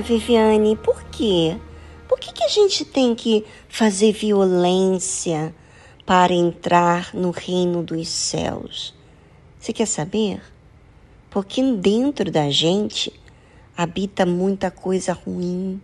Viviane, 0.00 0.76
por 0.76 1.02
quê? 1.04 1.56
Por 2.08 2.18
que, 2.20 2.32
que 2.32 2.44
a 2.44 2.48
gente 2.48 2.84
tem 2.84 3.14
que 3.14 3.44
fazer 3.68 4.12
violência 4.12 5.54
para 6.04 6.32
entrar 6.32 7.14
no 7.14 7.30
reino 7.30 7.82
dos 7.82 8.08
céus? 8.08 8.94
Você 9.58 9.72
quer 9.72 9.86
saber? 9.86 10.40
Porque 11.30 11.62
dentro 11.72 12.30
da 12.30 12.48
gente 12.50 13.12
habita 13.76 14.24
muita 14.24 14.70
coisa 14.70 15.12
ruim, 15.12 15.80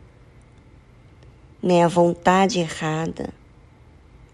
né? 1.62 1.84
A 1.84 1.88
vontade 1.88 2.58
errada, 2.58 3.30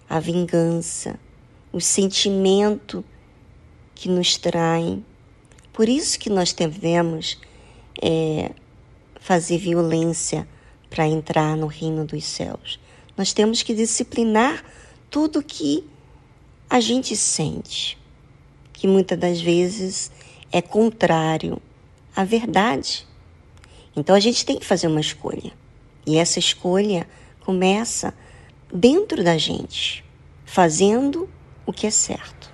a 0.09 0.21
vingança, 0.21 1.19
o 1.73 1.81
sentimento 1.81 3.05
que 3.95 4.09
nos 4.09 4.37
traem. 4.37 5.05
Por 5.73 5.89
isso 5.89 6.19
que 6.19 6.31
nós 6.31 6.53
devemos 6.53 7.39
é, 8.03 8.53
fazer 9.21 9.59
violência 9.59 10.47
para 10.89 11.07
entrar 11.07 11.57
no 11.57 11.67
reino 11.67 12.05
dos 12.05 12.25
céus. 12.25 12.81
Nós 13.17 13.33
temos 13.33 13.63
que 13.63 13.75
disciplinar 13.75 14.65
tudo 15.11 15.43
que 15.43 15.85
a 16.69 16.81
gente 16.81 17.17
sente, 17.17 17.99
que 18.73 18.87
muitas 18.87 19.19
das 19.19 19.41
vezes 19.41 20.11
é 20.53 20.63
contrário 20.63 21.61
à 22.15 22.25
verdade. 22.25 23.07
Então 23.97 24.15
a 24.15 24.21
gente 24.21 24.45
tem 24.45 24.59
que 24.59 24.67
fazer 24.67 24.87
uma 24.87 25.01
escolha. 25.01 25.53
E 26.07 26.17
essa 26.17 26.39
escolha 26.39 27.09
começa 27.41 28.15
dentro 28.73 29.25
da 29.25 29.37
gente, 29.37 30.05
fazendo 30.45 31.29
o 31.67 31.73
que 31.73 31.87
é 31.87 31.91
certo. 31.91 32.48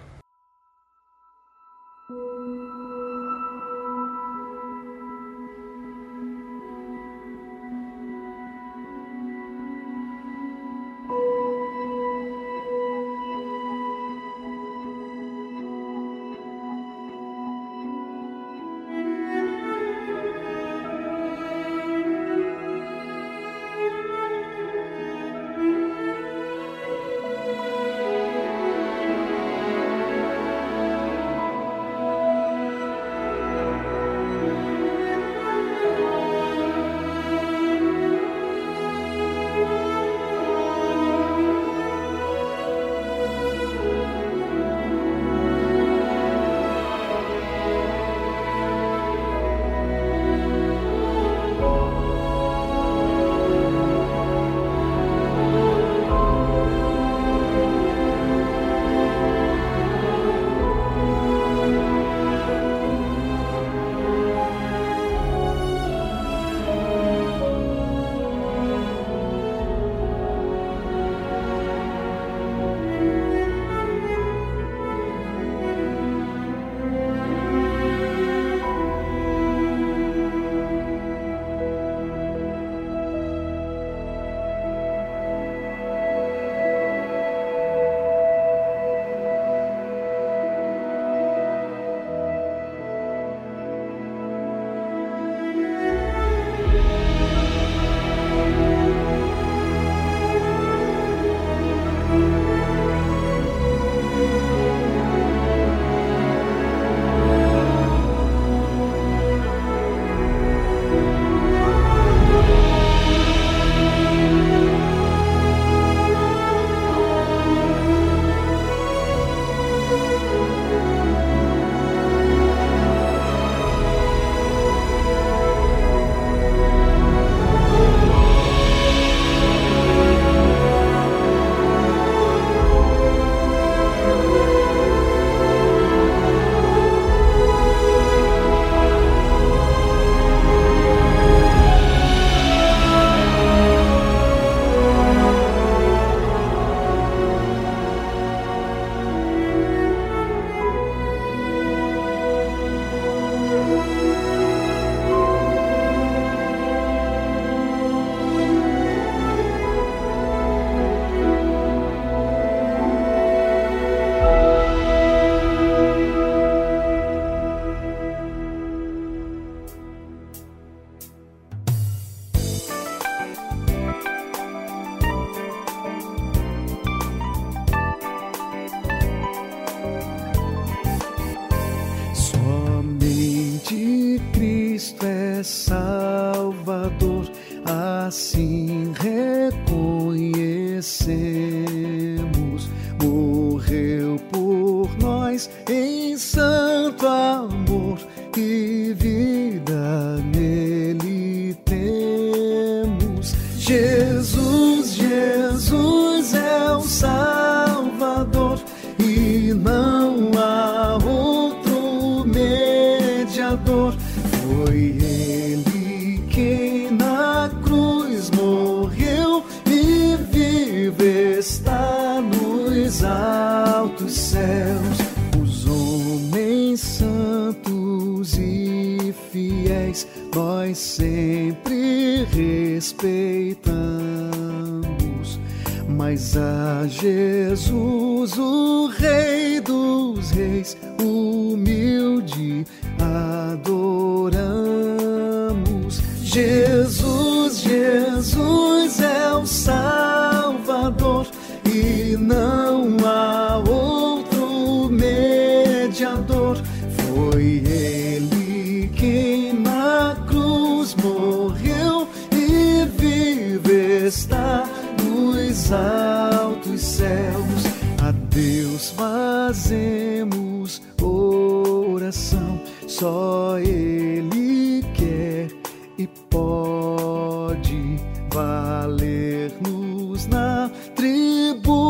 Fazemos 269.46 270.80
oração, 271.02 272.58
só 272.88 273.58
Ele 273.58 274.82
quer 274.94 275.50
e 275.98 276.06
pode 276.30 278.00
valer-nos 278.32 280.26
na 280.28 280.70
tribulação. 280.96 281.84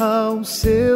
Aos 0.00 0.48
seus 0.48 0.95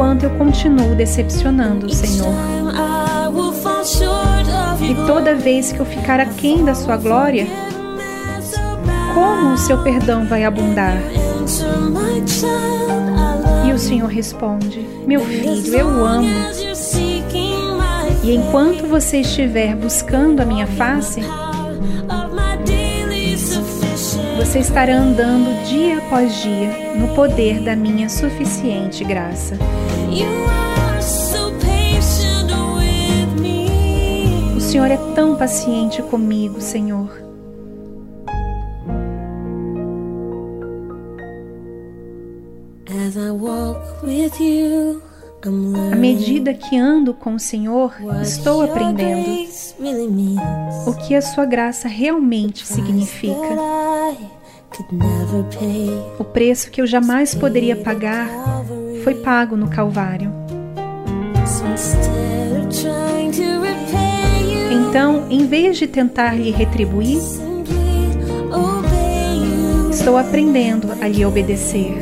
down. 0.00 0.10
enquanto 0.10 0.22
eu 0.22 0.30
continuo 0.30 0.94
decepcionando 0.94 1.86
o 1.86 1.90
Senhor. 1.90 2.32
E 4.80 4.94
toda 5.06 5.34
vez 5.34 5.72
que 5.72 5.78
eu 5.78 5.84
ficar 5.84 6.18
aquém 6.18 6.64
da 6.64 6.74
sua 6.74 6.96
glória, 6.96 7.46
como 9.12 9.52
o 9.52 9.58
seu 9.58 9.82
perdão 9.82 10.24
vai 10.24 10.44
abundar? 10.44 10.96
E 13.66 13.72
o 13.72 13.78
Senhor 13.78 14.08
responde: 14.08 14.86
Meu 15.06 15.20
filho, 15.20 15.76
eu 15.76 15.86
o 15.86 16.04
amo. 16.06 16.28
E 18.22 18.34
enquanto 18.34 18.86
você 18.86 19.20
estiver 19.20 19.76
buscando 19.76 20.40
a 20.40 20.46
minha 20.46 20.66
face, 20.66 21.20
você 24.38 24.60
estará 24.60 24.96
andando 24.96 25.62
dia 25.66 25.98
após 25.98 26.42
dia 26.42 26.94
no 26.96 27.14
poder 27.14 27.60
da 27.60 27.76
minha 27.76 28.08
suficiente 28.08 29.04
graça. 29.04 29.58
O 34.56 34.60
Senhor 34.60 34.90
é 34.90 34.96
tão 35.14 35.36
paciente 35.36 36.02
comigo, 36.02 36.60
Senhor. 36.60 37.30
À 45.92 45.96
medida 45.96 46.52
que 46.54 46.76
ando 46.76 47.14
com 47.14 47.34
o 47.34 47.40
Senhor, 47.40 47.94
estou 48.20 48.62
aprendendo 48.62 49.48
o 50.86 50.94
que 50.94 51.14
a 51.14 51.22
sua 51.22 51.46
graça 51.46 51.88
realmente 51.88 52.66
significa. 52.66 53.56
O 56.18 56.24
preço 56.24 56.70
que 56.70 56.80
eu 56.80 56.86
jamais 56.86 57.34
poderia 57.34 57.76
pagar 57.76 58.28
foi 59.00 59.14
pago 59.14 59.56
no 59.56 59.68
Calvário. 59.68 60.32
Então, 64.70 65.26
em 65.30 65.46
vez 65.46 65.78
de 65.78 65.86
tentar 65.86 66.34
lhe 66.34 66.50
retribuir, 66.50 67.18
estou 69.90 70.16
aprendendo 70.16 70.92
a 71.00 71.08
lhe 71.08 71.24
obedecer, 71.24 71.96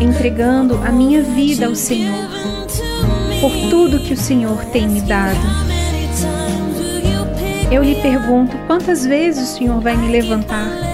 entregando 0.00 0.76
a 0.84 0.90
minha 0.90 1.22
vida 1.22 1.66
ao 1.66 1.74
Senhor 1.74 2.28
por 3.40 3.52
tudo 3.68 4.00
que 4.00 4.14
o 4.14 4.16
Senhor 4.16 4.64
tem 4.66 4.88
me 4.88 5.00
dado. 5.00 5.38
Eu 7.70 7.82
lhe 7.82 7.96
pergunto 7.96 8.56
quantas 8.66 9.04
vezes 9.04 9.50
o 9.50 9.56
Senhor 9.58 9.80
vai 9.80 9.96
me 9.96 10.08
levantar? 10.10 10.93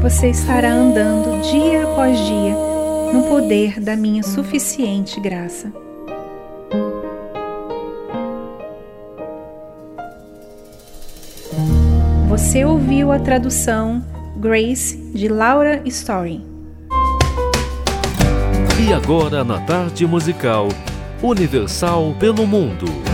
Você 0.00 0.30
estará 0.30 0.72
andando 0.72 1.42
dia 1.42 1.84
após 1.84 2.18
dia 2.18 2.54
no 3.12 3.24
poder 3.28 3.78
da 3.78 3.94
minha 3.94 4.22
suficiente 4.22 5.20
graça. 5.20 5.70
Você 12.28 12.64
ouviu 12.64 13.12
a 13.12 13.18
tradução 13.18 14.02
Grace 14.36 14.96
de 15.12 15.28
Laura 15.28 15.82
Story. 15.84 16.42
E 18.82 18.92
agora 18.94 19.44
na 19.44 19.60
tarde 19.60 20.06
musical 20.06 20.68
Universal 21.22 22.14
pelo 22.18 22.46
Mundo. 22.46 23.09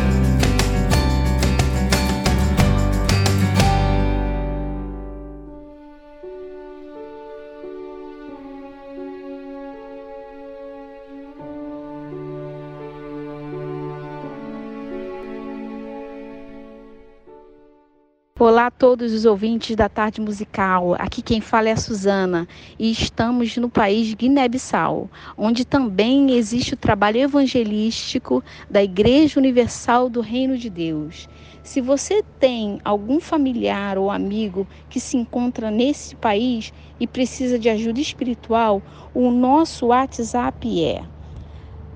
Olá 18.66 18.68
a 18.68 18.80
todos 18.80 19.12
os 19.12 19.24
ouvintes 19.24 19.76
da 19.76 19.88
Tarde 19.88 20.20
Musical. 20.20 20.96
Aqui 20.98 21.22
quem 21.22 21.40
fala 21.40 21.68
é 21.68 21.72
a 21.72 21.76
Suzana 21.76 22.48
e 22.76 22.90
estamos 22.90 23.56
no 23.58 23.70
país 23.70 24.12
Guiné-Bissau, 24.12 25.08
onde 25.38 25.64
também 25.64 26.32
existe 26.32 26.74
o 26.74 26.76
trabalho 26.76 27.18
evangelístico 27.18 28.42
da 28.68 28.82
Igreja 28.82 29.38
Universal 29.38 30.10
do 30.10 30.20
Reino 30.20 30.58
de 30.58 30.68
Deus. 30.68 31.28
Se 31.62 31.80
você 31.80 32.24
tem 32.40 32.80
algum 32.84 33.20
familiar 33.20 33.98
ou 33.98 34.10
amigo 34.10 34.66
que 34.90 34.98
se 34.98 35.16
encontra 35.16 35.70
nesse 35.70 36.16
país 36.16 36.72
e 36.98 37.06
precisa 37.06 37.60
de 37.60 37.68
ajuda 37.68 38.00
espiritual, 38.00 38.82
o 39.14 39.30
nosso 39.30 39.86
WhatsApp 39.86 40.84
é 40.84 41.04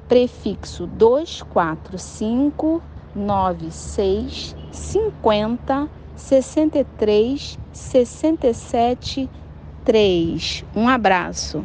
prefixo 0.07 0.87
245 0.87 2.81
96 3.17 4.55
50 4.71 6.00
63 6.21 7.59
67 7.73 9.29
3. 9.85 10.65
Um 10.77 10.89
abraço. 10.89 11.65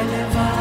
I 0.00 0.06
never 0.06 0.59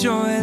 joy 0.00 0.40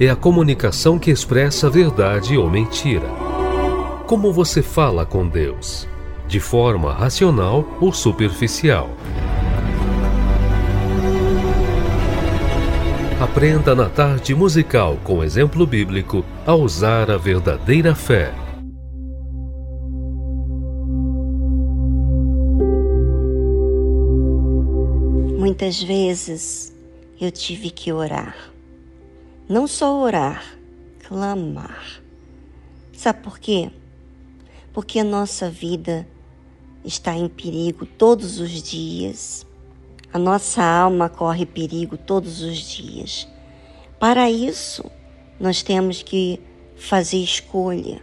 é 0.00 0.08
a 0.08 0.16
comunicação 0.16 0.98
que 0.98 1.10
expressa 1.10 1.68
verdade 1.68 2.34
ou 2.34 2.48
mentira. 2.48 3.06
Como 4.06 4.32
você 4.32 4.62
fala 4.62 5.04
com 5.04 5.28
Deus? 5.28 5.86
De 6.26 6.40
forma 6.40 6.90
racional 6.90 7.76
ou 7.78 7.92
superficial? 7.92 8.88
Aprenda 13.20 13.74
na 13.74 13.90
tarde 13.90 14.34
musical 14.34 14.96
com 15.04 15.22
exemplo 15.22 15.66
bíblico 15.66 16.24
a 16.46 16.54
usar 16.54 17.10
a 17.10 17.18
verdadeira 17.18 17.94
fé. 17.94 18.32
Muitas 25.38 25.82
vezes 25.82 26.74
eu 27.20 27.30
tive 27.30 27.70
que 27.70 27.92
orar 27.92 28.50
não 29.50 29.66
só 29.66 30.00
orar, 30.00 30.56
clamar. 31.08 32.00
Sabe 32.92 33.20
por 33.20 33.40
quê? 33.40 33.68
Porque 34.72 35.00
a 35.00 35.02
nossa 35.02 35.50
vida 35.50 36.06
está 36.84 37.16
em 37.16 37.28
perigo 37.28 37.84
todos 37.84 38.38
os 38.38 38.62
dias. 38.62 39.44
A 40.12 40.20
nossa 40.20 40.62
alma 40.62 41.08
corre 41.08 41.44
perigo 41.44 41.96
todos 41.96 42.42
os 42.42 42.58
dias. 42.58 43.26
Para 43.98 44.30
isso, 44.30 44.88
nós 45.40 45.64
temos 45.64 46.00
que 46.00 46.40
fazer 46.76 47.18
escolha, 47.18 48.00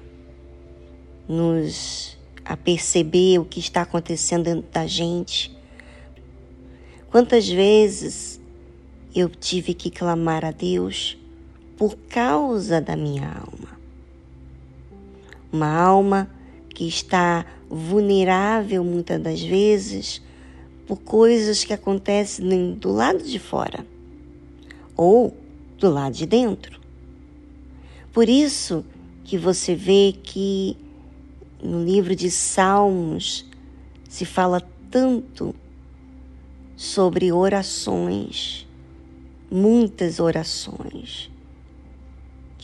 nos 1.29 2.17
a 2.43 2.57
perceber 2.57 3.39
o 3.39 3.45
que 3.45 3.61
está 3.61 3.83
acontecendo 3.83 4.43
dentro 4.43 4.69
da 4.69 4.85
gente. 4.85 5.57
Quantas 7.09 7.47
vezes 7.47 8.37
eu 9.15 9.29
tive 9.29 9.73
que 9.73 9.89
clamar 9.89 10.43
a 10.43 10.51
Deus 10.51 11.17
por 11.78 11.95
causa 12.09 12.82
da 12.82 12.95
minha 12.95 13.28
alma. 13.28 13.78
Uma 15.51 15.71
alma 15.71 16.30
que 16.73 16.88
está 16.88 17.45
vulnerável 17.69 18.84
muitas 18.84 19.21
das 19.21 19.41
vezes 19.41 20.21
por 20.88 20.97
coisas 20.97 21.63
que 21.63 21.73
acontecem 21.73 22.73
do 22.73 22.91
lado 22.91 23.23
de 23.23 23.38
fora 23.38 23.86
ou 24.95 25.36
do 25.78 25.89
lado 25.89 26.13
de 26.13 26.25
dentro. 26.25 26.82
Por 28.11 28.28
isso 28.28 28.84
que 29.23 29.38
você 29.38 29.75
vê 29.75 30.15
que 30.23 30.75
no 31.61 31.84
livro 31.84 32.15
de 32.15 32.32
Salmos 32.32 33.45
se 34.09 34.25
fala 34.25 34.61
tanto 34.89 35.53
sobre 36.75 37.32
orações, 37.32 38.67
muitas 39.51 40.19
orações 40.19 41.30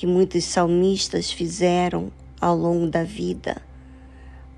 que 0.04 0.08
muitos 0.08 0.44
salmistas 0.44 1.32
fizeram 1.32 2.12
ao 2.42 2.58
longo 2.58 2.88
da 2.88 3.06
vida 3.06 3.62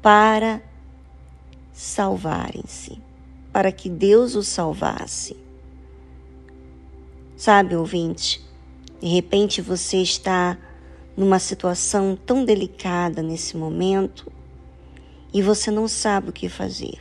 para 0.01 0.59
salvarem-se, 1.71 2.99
para 3.53 3.71
que 3.71 3.87
Deus 3.87 4.33
os 4.33 4.47
salvasse. 4.47 5.37
Sabe, 7.37 7.75
ouvinte, 7.75 8.43
de 8.99 9.07
repente 9.07 9.61
você 9.61 9.97
está 9.97 10.57
numa 11.15 11.37
situação 11.37 12.17
tão 12.25 12.43
delicada 12.43 13.21
nesse 13.21 13.55
momento 13.55 14.31
e 15.31 15.43
você 15.43 15.69
não 15.69 15.87
sabe 15.87 16.31
o 16.31 16.33
que 16.33 16.49
fazer. 16.49 16.99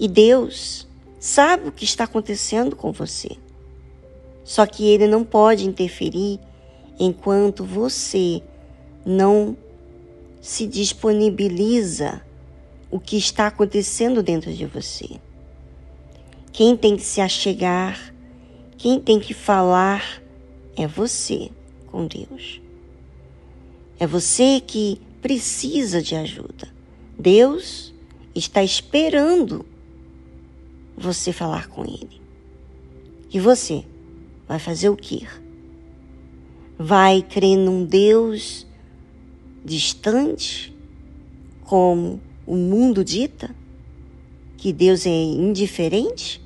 E 0.00 0.08
Deus 0.08 0.88
sabe 1.20 1.68
o 1.68 1.72
que 1.72 1.84
está 1.84 2.04
acontecendo 2.04 2.74
com 2.74 2.90
você. 2.90 3.36
Só 4.48 4.64
que 4.64 4.88
Ele 4.88 5.06
não 5.06 5.24
pode 5.24 5.68
interferir 5.68 6.40
enquanto 6.98 7.62
você 7.66 8.42
não 9.04 9.54
se 10.40 10.66
disponibiliza 10.66 12.22
o 12.90 12.98
que 12.98 13.18
está 13.18 13.48
acontecendo 13.48 14.22
dentro 14.22 14.50
de 14.50 14.64
você. 14.64 15.20
Quem 16.50 16.78
tem 16.78 16.96
que 16.96 17.02
se 17.02 17.20
achegar, 17.20 18.14
quem 18.78 18.98
tem 18.98 19.20
que 19.20 19.34
falar 19.34 20.22
é 20.74 20.86
você 20.86 21.50
com 21.88 22.06
Deus. 22.06 22.58
É 24.00 24.06
você 24.06 24.62
que 24.66 24.98
precisa 25.20 26.00
de 26.00 26.14
ajuda. 26.14 26.68
Deus 27.18 27.92
está 28.34 28.64
esperando 28.64 29.66
você 30.96 31.34
falar 31.34 31.68
com 31.68 31.84
Ele. 31.84 32.18
E 33.30 33.38
você 33.38 33.84
vai 34.48 34.58
fazer 34.58 34.88
o 34.88 34.96
quê? 34.96 35.26
Vai 36.78 37.22
crer 37.22 37.58
num 37.58 37.84
Deus 37.84 38.66
distante, 39.64 40.74
como 41.64 42.20
o 42.46 42.56
mundo 42.56 43.04
dita? 43.04 43.54
Que 44.56 44.72
Deus 44.72 45.04
é 45.04 45.10
indiferente? 45.10 46.40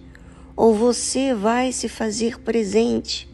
Ou 0.56 0.74
você 0.74 1.32
vai 1.32 1.70
se 1.70 1.88
fazer 1.88 2.40
presente, 2.40 3.28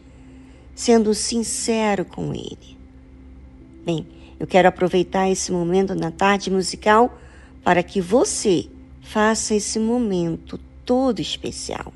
sendo 0.75 1.13
sincero 1.15 2.05
com 2.05 2.33
Ele? 2.33 2.77
Bem, 3.83 4.05
eu 4.39 4.45
quero 4.45 4.67
aproveitar 4.67 5.29
esse 5.29 5.51
momento 5.51 5.95
na 5.95 6.11
tarde 6.11 6.51
musical 6.51 7.19
para 7.63 7.81
que 7.81 7.99
você 7.99 8.67
faça 9.01 9.55
esse 9.55 9.79
momento 9.79 10.59
todo 10.85 11.19
especial. 11.19 11.91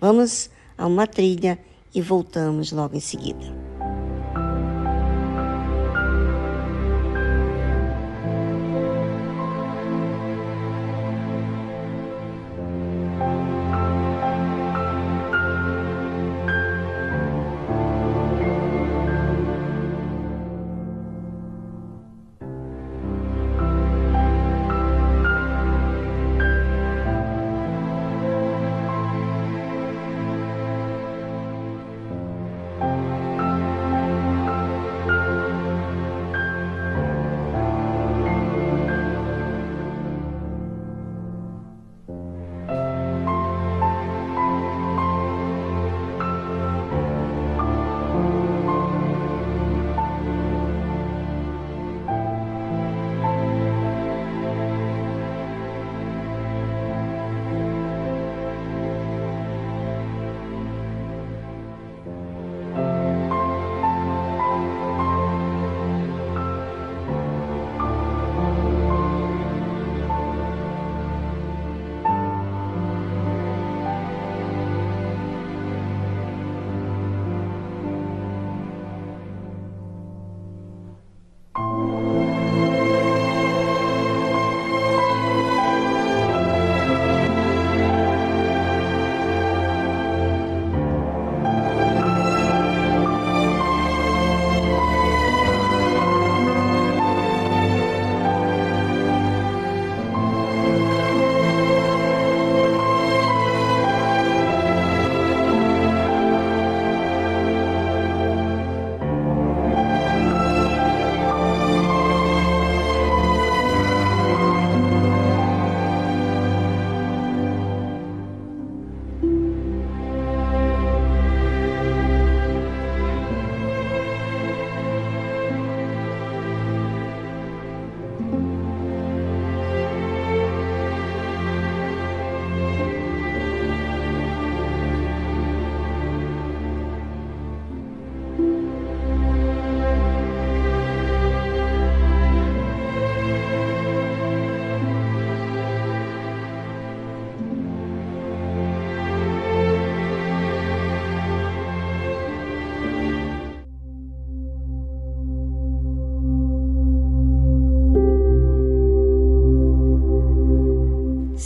Vamos 0.00 0.50
a 0.76 0.86
uma 0.86 1.06
trilha 1.06 1.58
e 1.94 2.02
voltamos 2.02 2.72
logo 2.72 2.96
em 2.96 3.00
seguida. 3.00 3.63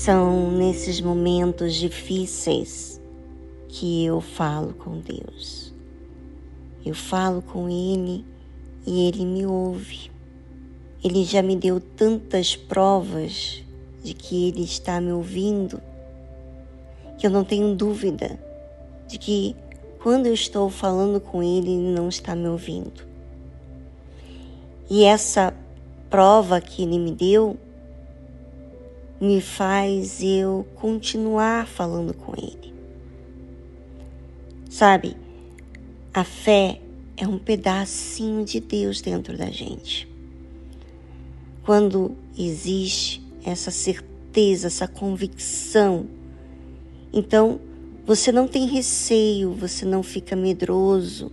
São 0.08 0.50
nesses 0.50 1.02
momentos 1.02 1.74
difíceis 1.74 2.98
que 3.68 4.06
eu 4.06 4.22
falo 4.22 4.72
com 4.72 5.00
Deus. 5.00 5.70
Eu 6.82 6.94
falo 6.94 7.42
com 7.42 7.68
Ele 7.68 8.24
e 8.86 9.06
Ele 9.06 9.26
me 9.26 9.44
ouve. 9.44 10.10
Ele 11.04 11.24
já 11.24 11.42
me 11.42 11.54
deu 11.54 11.78
tantas 11.78 12.56
provas 12.56 13.62
de 14.02 14.14
que 14.14 14.48
Ele 14.48 14.64
está 14.64 14.98
me 14.98 15.12
ouvindo 15.12 15.78
que 17.18 17.26
eu 17.26 17.30
não 17.30 17.44
tenho 17.44 17.74
dúvida 17.74 18.40
de 19.06 19.18
que 19.18 19.54
quando 20.02 20.24
eu 20.24 20.32
estou 20.32 20.70
falando 20.70 21.20
com 21.20 21.42
ele, 21.42 21.72
ele 21.72 21.92
não 21.92 22.08
está 22.08 22.34
me 22.34 22.48
ouvindo. 22.48 23.06
E 24.88 25.04
essa 25.04 25.52
prova 26.08 26.62
que 26.62 26.82
ele 26.82 26.98
me 26.98 27.12
deu 27.12 27.58
me 29.20 29.40
faz 29.40 30.22
eu 30.22 30.66
continuar 30.76 31.66
falando 31.66 32.14
com 32.14 32.32
ele. 32.36 32.72
Sabe, 34.70 35.16
a 36.14 36.22
fé 36.22 36.80
é 37.16 37.26
um 37.26 37.38
pedacinho 37.38 38.44
de 38.44 38.60
Deus 38.60 39.00
dentro 39.00 39.36
da 39.36 39.50
gente. 39.50 40.08
Quando 41.64 42.16
existe 42.36 43.20
essa 43.44 43.70
certeza, 43.70 44.68
essa 44.68 44.86
convicção, 44.86 46.06
então 47.12 47.60
você 48.06 48.30
não 48.30 48.46
tem 48.46 48.66
receio, 48.66 49.52
você 49.52 49.84
não 49.84 50.02
fica 50.02 50.36
medroso 50.36 51.32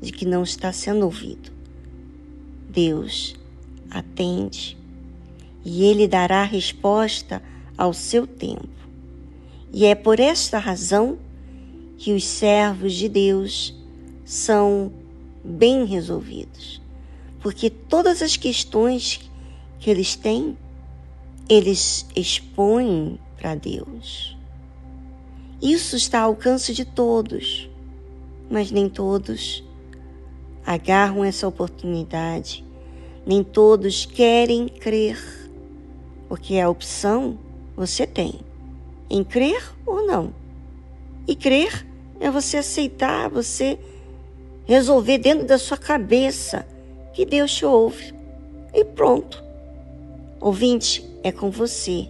de 0.00 0.10
que 0.10 0.26
não 0.26 0.42
está 0.42 0.72
sendo 0.72 1.04
ouvido. 1.04 1.52
Deus 2.68 3.36
atende 3.90 4.79
e 5.64 5.84
Ele 5.84 6.08
dará 6.08 6.42
resposta 6.44 7.42
ao 7.76 7.92
seu 7.92 8.26
tempo. 8.26 8.68
E 9.72 9.86
é 9.86 9.94
por 9.94 10.18
esta 10.18 10.58
razão 10.58 11.18
que 11.96 12.12
os 12.12 12.24
servos 12.24 12.94
de 12.94 13.08
Deus 13.08 13.74
são 14.24 14.92
bem 15.44 15.84
resolvidos, 15.84 16.80
porque 17.40 17.70
todas 17.70 18.22
as 18.22 18.36
questões 18.36 19.20
que 19.78 19.90
eles 19.90 20.16
têm, 20.16 20.56
eles 21.48 22.06
expõem 22.14 23.18
para 23.36 23.54
Deus. 23.54 24.36
Isso 25.60 25.96
está 25.96 26.20
ao 26.20 26.30
alcance 26.30 26.72
de 26.72 26.84
todos, 26.84 27.68
mas 28.50 28.70
nem 28.70 28.88
todos 28.88 29.64
agarram 30.64 31.24
essa 31.24 31.48
oportunidade, 31.48 32.64
nem 33.26 33.42
todos 33.42 34.06
querem 34.06 34.68
crer, 34.68 35.18
porque 36.30 36.60
a 36.60 36.70
opção 36.70 37.36
você 37.76 38.06
tem 38.06 38.38
em 39.10 39.24
crer 39.24 39.60
ou 39.84 40.06
não. 40.06 40.32
E 41.26 41.34
crer 41.34 41.84
é 42.20 42.30
você 42.30 42.58
aceitar, 42.58 43.28
você 43.28 43.76
resolver 44.64 45.18
dentro 45.18 45.44
da 45.44 45.58
sua 45.58 45.76
cabeça 45.76 46.64
que 47.12 47.26
Deus 47.26 47.52
te 47.52 47.66
ouve. 47.66 48.14
E 48.72 48.84
pronto. 48.84 49.42
Ouvinte, 50.40 51.04
é 51.24 51.32
com 51.32 51.50
você. 51.50 52.08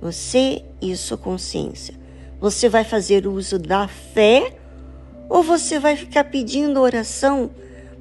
Você 0.00 0.62
e 0.80 0.96
sua 0.96 1.18
consciência. 1.18 1.94
Você 2.40 2.68
vai 2.68 2.84
fazer 2.84 3.26
uso 3.26 3.58
da 3.58 3.88
fé 3.88 4.56
ou 5.28 5.42
você 5.42 5.80
vai 5.80 5.96
ficar 5.96 6.22
pedindo 6.30 6.80
oração 6.80 7.50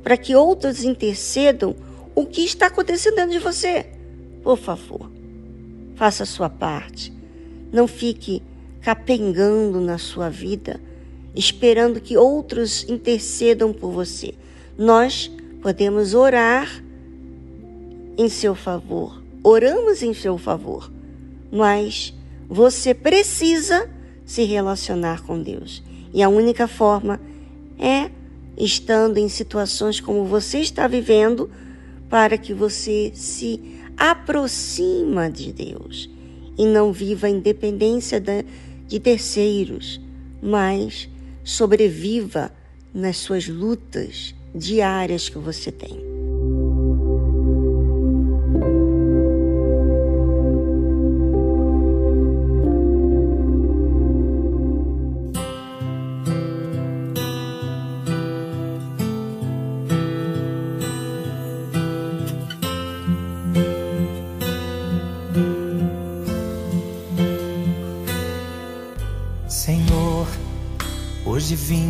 para 0.04 0.16
que 0.16 0.36
outros 0.36 0.84
intercedam 0.84 1.76
o 2.14 2.28
que 2.28 2.46
está 2.46 2.68
acontecendo 2.68 3.16
dentro 3.16 3.32
de 3.32 3.40
você? 3.40 3.98
Por 4.44 4.58
favor, 4.58 5.10
faça 5.96 6.24
a 6.24 6.26
sua 6.26 6.50
parte. 6.50 7.14
Não 7.72 7.88
fique 7.88 8.42
capengando 8.82 9.80
na 9.82 9.98
sua 9.98 10.30
vida, 10.30 10.80
esperando 11.36 12.00
que 12.00 12.18
outros 12.18 12.88
intercedam 12.90 13.74
por 13.74 13.92
você. 13.92 14.34
Nós 14.78 15.32
podemos 15.62 16.14
orar 16.14 16.84
em 18.18 18.30
seu 18.30 18.56
favor, 18.56 19.22
oramos 19.44 20.02
em 20.02 20.14
seu 20.14 20.38
favor, 20.38 20.92
mas 21.52 22.14
você 22.48 22.94
precisa 22.94 23.90
se 24.26 24.44
relacionar 24.44 25.24
com 25.24 25.42
Deus. 25.42 25.84
E 26.14 26.24
a 26.24 26.30
única 26.30 26.68
forma 26.68 27.20
é 27.78 28.10
estando 28.58 29.18
em 29.18 29.30
situações 29.30 30.02
como 30.02 30.26
você 30.26 30.60
está 30.60 30.88
vivendo, 30.88 31.50
para 32.10 32.38
que 32.38 32.54
você 32.54 33.12
se 33.14 33.79
aproxima 34.00 35.30
de 35.30 35.52
Deus 35.52 36.10
e 36.58 36.66
não 36.66 36.94
viva 36.94 37.28
a 37.28 37.30
independência 37.30 38.24
de 38.88 39.00
terceiros, 39.00 40.00
mas 40.42 41.10
sobreviva 41.44 42.52
nas 42.94 43.18
suas 43.18 43.48
lutas 43.48 44.34
diárias 44.56 45.28
que 45.28 45.38
você 45.38 45.72
tem. 45.72 46.09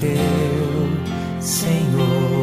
teu, 0.00 1.40
Senhor. 1.40 2.40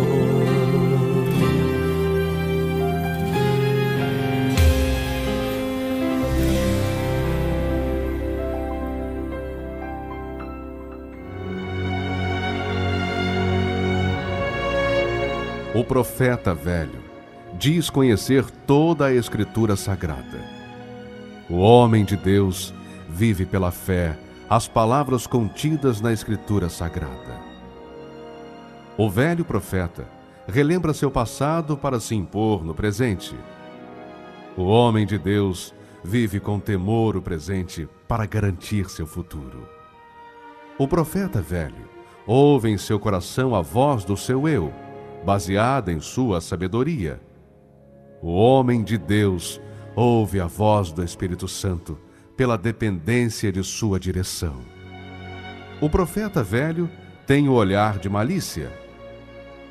O 15.73 15.83
profeta 15.83 16.53
velho 16.53 17.03
diz 17.57 17.89
conhecer 17.89 18.45
toda 18.65 19.07
a 19.07 19.13
Escritura 19.13 19.75
Sagrada. 19.75 20.43
O 21.49 21.57
homem 21.57 22.03
de 22.03 22.15
Deus 22.17 22.73
vive 23.09 23.45
pela 23.45 23.71
fé 23.71 24.17
as 24.49 24.67
palavras 24.67 25.27
contidas 25.27 26.01
na 26.01 26.11
Escritura 26.13 26.69
Sagrada. 26.69 27.46
O 28.97 29.07
velho 29.07 29.45
profeta 29.45 30.07
relembra 30.47 30.91
seu 30.91 31.11
passado 31.11 31.77
para 31.77 31.99
se 31.99 32.15
impor 32.15 32.65
no 32.65 32.73
presente. 32.73 33.35
O 34.57 34.63
homem 34.63 35.05
de 35.05 35.19
Deus 35.19 35.71
vive 36.03 36.39
com 36.39 36.59
temor 36.59 37.15
o 37.15 37.21
presente 37.21 37.87
para 38.07 38.25
garantir 38.25 38.89
seu 38.89 39.05
futuro. 39.05 39.69
O 40.79 40.87
profeta 40.87 41.39
velho 41.39 41.87
ouve 42.25 42.69
em 42.69 42.77
seu 42.77 42.99
coração 42.99 43.53
a 43.53 43.61
voz 43.61 44.03
do 44.03 44.17
seu 44.17 44.47
eu 44.47 44.73
baseada 45.23 45.91
em 45.91 45.99
sua 45.99 46.41
sabedoria. 46.41 47.21
O 48.19 48.33
homem 48.33 48.83
de 48.83 48.97
Deus 48.97 49.61
ouve 49.95 50.39
a 50.39 50.47
voz 50.47 50.91
do 50.91 51.03
Espírito 51.03 51.47
Santo 51.47 51.99
pela 52.35 52.57
dependência 52.57 53.51
de 53.51 53.63
sua 53.63 53.99
direção. 53.99 54.55
O 55.79 55.87
profeta 55.87 56.41
velho 56.41 56.89
tem 57.27 57.47
o 57.47 57.53
olhar 57.53 57.99
de 57.99 58.09
malícia. 58.09 58.86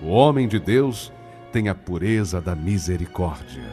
O 0.00 0.08
homem 0.08 0.46
de 0.46 0.58
Deus 0.58 1.12
tem 1.50 1.68
a 1.68 1.74
pureza 1.74 2.40
da 2.40 2.54
misericórdia. 2.54 3.64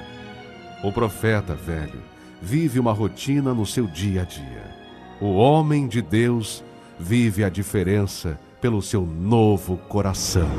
O 0.84 0.92
profeta 0.92 1.54
velho 1.54 2.02
vive 2.42 2.80
uma 2.80 2.94
rotina 2.94 3.54
no 3.54 3.66
seu 3.66 3.86
dia 3.88 4.22
a 4.22 4.26
dia. 4.26 4.76
O 5.20 5.34
homem 5.34 5.88
de 5.88 6.02
Deus 6.02 6.64
vive 6.98 7.44
a 7.44 7.50
diferença 7.50 8.40
pelo 8.62 8.82
seu 8.82 9.06
novo 9.06 9.78
coração. 9.78 10.50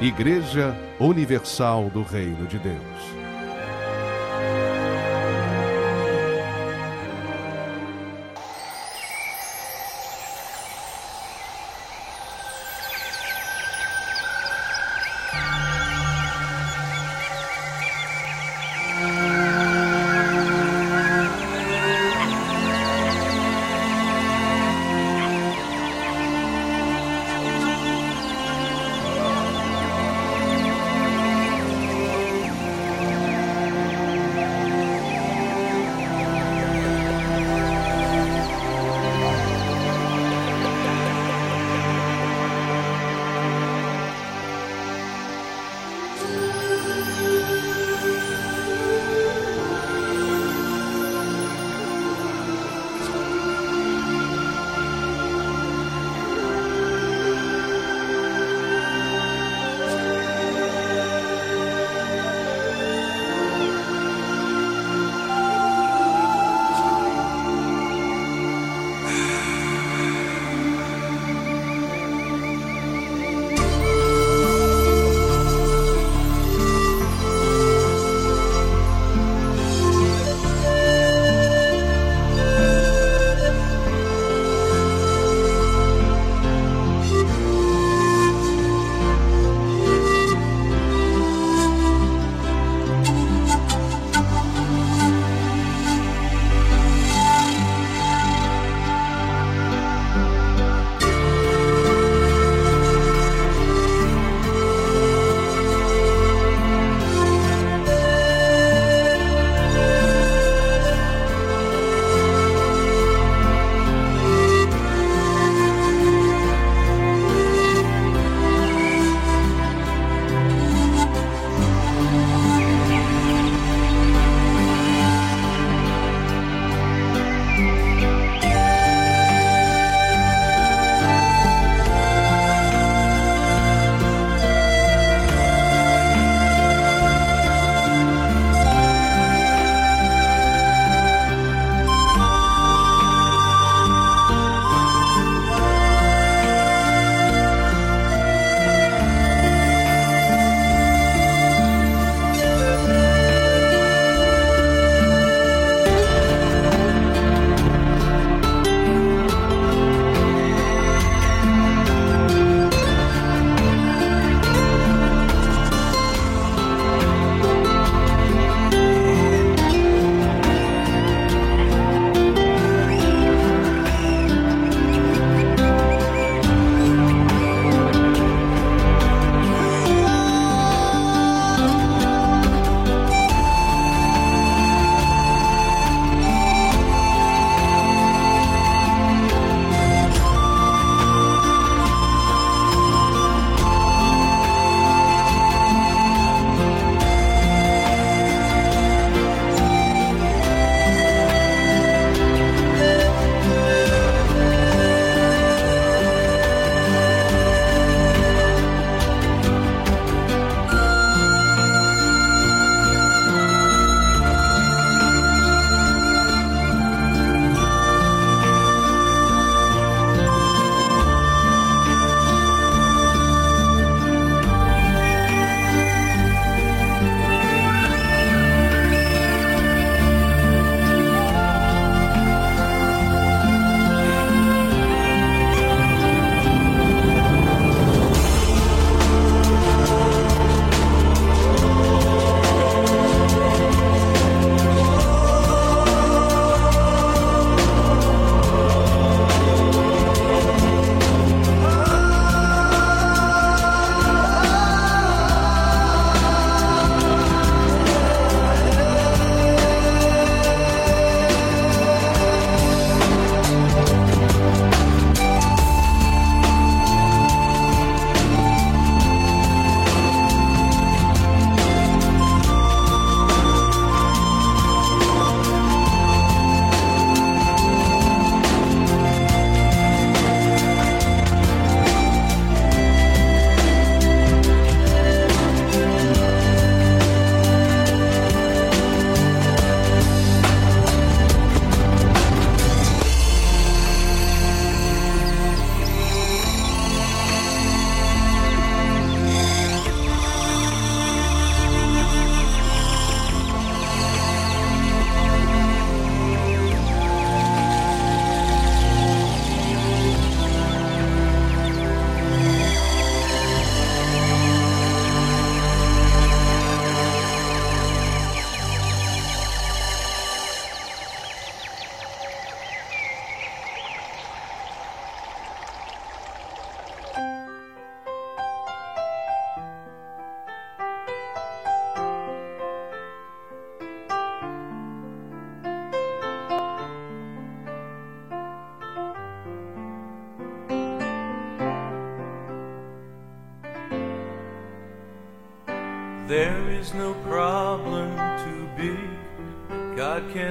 Igreja 0.00 0.74
Universal 0.98 1.90
do 1.90 2.02
Reino 2.02 2.46
de 2.46 2.58
Deus. 2.58 3.17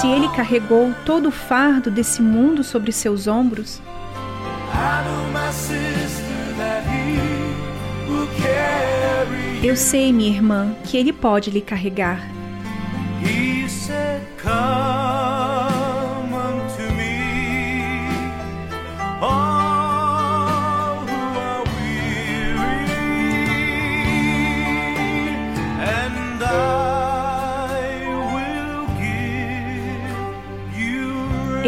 Se 0.00 0.06
Ele 0.06 0.28
carregou 0.28 0.94
todo 1.04 1.26
o 1.28 1.32
fardo 1.32 1.90
desse 1.90 2.22
mundo 2.22 2.62
sobre 2.62 2.92
seus 2.92 3.26
ombros, 3.26 3.80
eu 9.62 9.76
sei, 9.76 10.12
minha 10.12 10.30
irmã, 10.30 10.74
que 10.84 10.96
Ele 10.96 11.12
pode 11.12 11.50
lhe 11.50 11.60
carregar. 11.60 12.20
He 13.20 13.68
said, 13.68 14.22
Come 14.40 14.97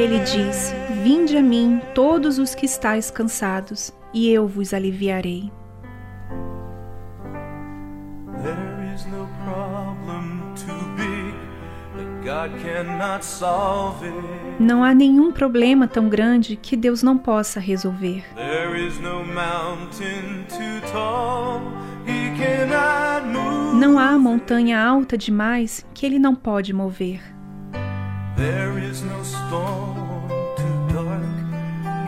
Ele 0.00 0.18
diz: 0.20 0.74
Vinde 1.04 1.36
a 1.36 1.42
mim, 1.42 1.78
todos 1.94 2.38
os 2.38 2.54
que 2.54 2.64
estáis 2.64 3.10
cansados, 3.10 3.92
e 4.14 4.30
eu 4.30 4.48
vos 4.48 4.72
aliviarei. 4.72 5.52
There 8.42 8.94
is 8.94 9.04
no 9.04 9.28
problem 9.44 10.54
too 10.56 10.88
big 10.96 11.34
that 11.98 12.08
God 12.24 12.62
cannot 12.62 13.22
solve 13.22 14.02
it. 14.06 14.14
Não 14.58 14.82
há 14.82 14.94
nenhum 14.94 15.30
problema 15.32 15.86
tão 15.86 16.08
grande 16.08 16.56
que 16.56 16.78
Deus 16.78 17.02
não 17.02 17.18
possa 17.18 17.60
resolver. 17.60 18.24
Não 23.74 23.98
há 23.98 24.18
montanha 24.18 24.82
alta 24.82 25.18
demais 25.18 25.84
que 25.92 26.06
Ele 26.06 26.18
não 26.18 26.34
pode 26.34 26.72
mover. 26.72 27.20
There 28.40 28.78
is 28.78 29.02
no 29.02 29.22
storm 29.22 30.26
too 30.56 30.94
dark 30.94 31.20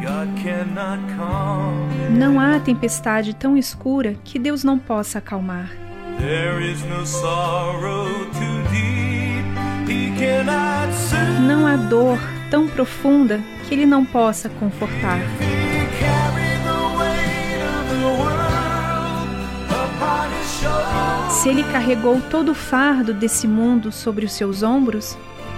God 0.01 0.35
cannot 0.43 0.99
calm. 1.15 1.91
Não 2.11 2.41
há 2.41 2.59
tempestade 2.59 3.35
tão 3.35 3.55
escura 3.55 4.15
que 4.25 4.39
Deus 4.39 4.65
não 4.65 4.79
possa 4.79 5.19
acalmar. 5.19 5.71
There 6.19 6.67
is 6.67 6.83
no 6.85 7.05
sorrow 7.05 8.07
too 8.33 8.63
deep 8.71 9.45
He 9.93 10.11
cannot 10.19 10.95
soothe. 10.95 11.43
Não 11.47 11.67
há 11.67 11.77
dor 11.77 12.19
tão 12.51 12.67
profunda 12.67 13.39
que 13.69 13.75
Ele 13.75 13.85
não 13.85 14.03
possa 14.03 14.49
confortar. 14.49 15.19
Se 21.29 21.51
Ele 21.51 21.63
carregou 21.65 22.23
todo 22.31 22.53
o 22.53 22.55
fardo 22.55 23.13
desse 23.13 23.47
mundo 23.47 23.93
sobre 23.93 24.25
os 24.25 24.33
seus 24.33 24.63
ombros, 24.63 25.15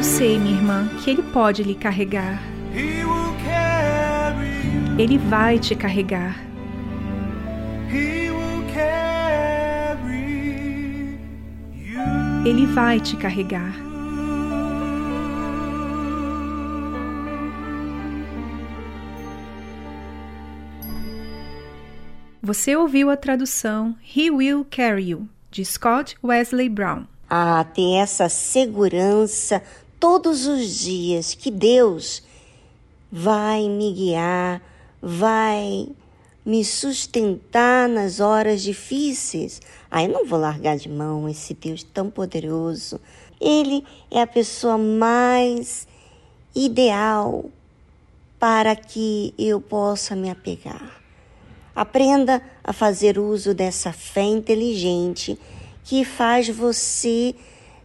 eu 0.00 0.04
sei, 0.04 0.38
minha 0.38 0.56
irmã, 0.56 0.88
que 1.04 1.10
Ele 1.10 1.22
pode 1.22 1.62
lhe 1.62 1.74
carregar. 1.74 2.42
Ele 4.98 5.18
vai 5.18 5.58
te 5.58 5.74
carregar. 5.74 6.42
Ele 12.46 12.64
vai 12.64 12.98
te 12.98 13.14
carregar. 13.18 13.74
Você 22.42 22.74
ouviu 22.74 23.10
a 23.10 23.18
tradução 23.18 23.94
He 24.16 24.30
Will 24.30 24.64
Carry 24.64 25.10
You, 25.10 25.28
de 25.50 25.62
Scott 25.62 26.16
Wesley 26.24 26.70
Brown. 26.70 27.04
Ah, 27.28 27.62
ter 27.62 27.96
essa 27.96 28.30
segurança 28.30 29.62
todos 30.00 30.46
os 30.46 30.78
dias 30.78 31.34
que 31.34 31.50
Deus 31.50 32.22
vai 33.12 33.68
me 33.68 33.92
guiar, 33.92 34.62
vai 35.00 35.88
me 36.44 36.64
sustentar 36.64 37.86
nas 37.86 38.18
horas 38.18 38.62
difíceis. 38.62 39.60
Ah, 39.90 40.02
eu 40.02 40.08
não 40.08 40.26
vou 40.26 40.40
largar 40.40 40.78
de 40.78 40.88
mão 40.88 41.28
esse 41.28 41.52
Deus 41.52 41.82
tão 41.82 42.08
poderoso. 42.08 42.98
Ele 43.38 43.84
é 44.10 44.22
a 44.22 44.26
pessoa 44.26 44.78
mais 44.78 45.86
ideal 46.54 47.44
para 48.38 48.74
que 48.74 49.34
eu 49.38 49.60
possa 49.60 50.16
me 50.16 50.30
apegar. 50.30 50.98
Aprenda 51.76 52.42
a 52.64 52.72
fazer 52.72 53.18
uso 53.18 53.54
dessa 53.54 53.92
fé 53.92 54.22
inteligente 54.22 55.38
que 55.84 56.04
faz 56.04 56.48
você 56.48 57.34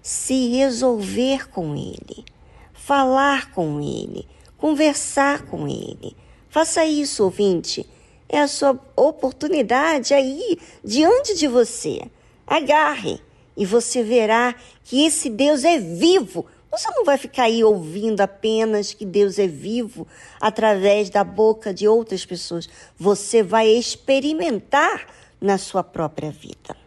se 0.06 0.50
resolver 0.50 1.50
com 1.50 1.76
Ele, 1.76 2.24
falar 2.72 3.50
com 3.50 3.82
Ele, 3.82 4.28
conversar 4.56 5.48
com 5.48 5.68
Ele. 5.68 6.16
Faça 6.48 6.86
isso, 6.86 7.24
ouvinte. 7.24 7.90
É 8.30 8.40
a 8.40 8.48
sua 8.48 8.80
oportunidade 8.96 10.14
aí 10.14 10.60
diante 10.84 11.36
de 11.36 11.48
você. 11.48 12.04
Agarre 12.46 13.20
e 13.58 13.66
você 13.66 14.04
verá 14.04 14.54
que 14.84 15.08
esse 15.08 15.28
Deus 15.28 15.64
é 15.64 15.80
vivo. 15.80 16.46
Você 16.70 16.88
não 16.92 17.04
vai 17.04 17.18
ficar 17.18 17.46
aí 17.46 17.64
ouvindo 17.64 18.22
apenas 18.22 18.94
que 18.94 19.08
Deus 19.08 19.40
é 19.40 19.48
vivo 19.48 20.06
através 20.40 21.10
da 21.10 21.24
boca 21.24 21.74
de 21.74 21.88
outras 21.88 22.24
pessoas. 22.24 22.70
Você 22.96 23.42
vai 23.42 23.70
experimentar 23.70 25.08
na 25.42 25.58
sua 25.58 25.84
própria 25.84 26.30
vida. 26.30 26.86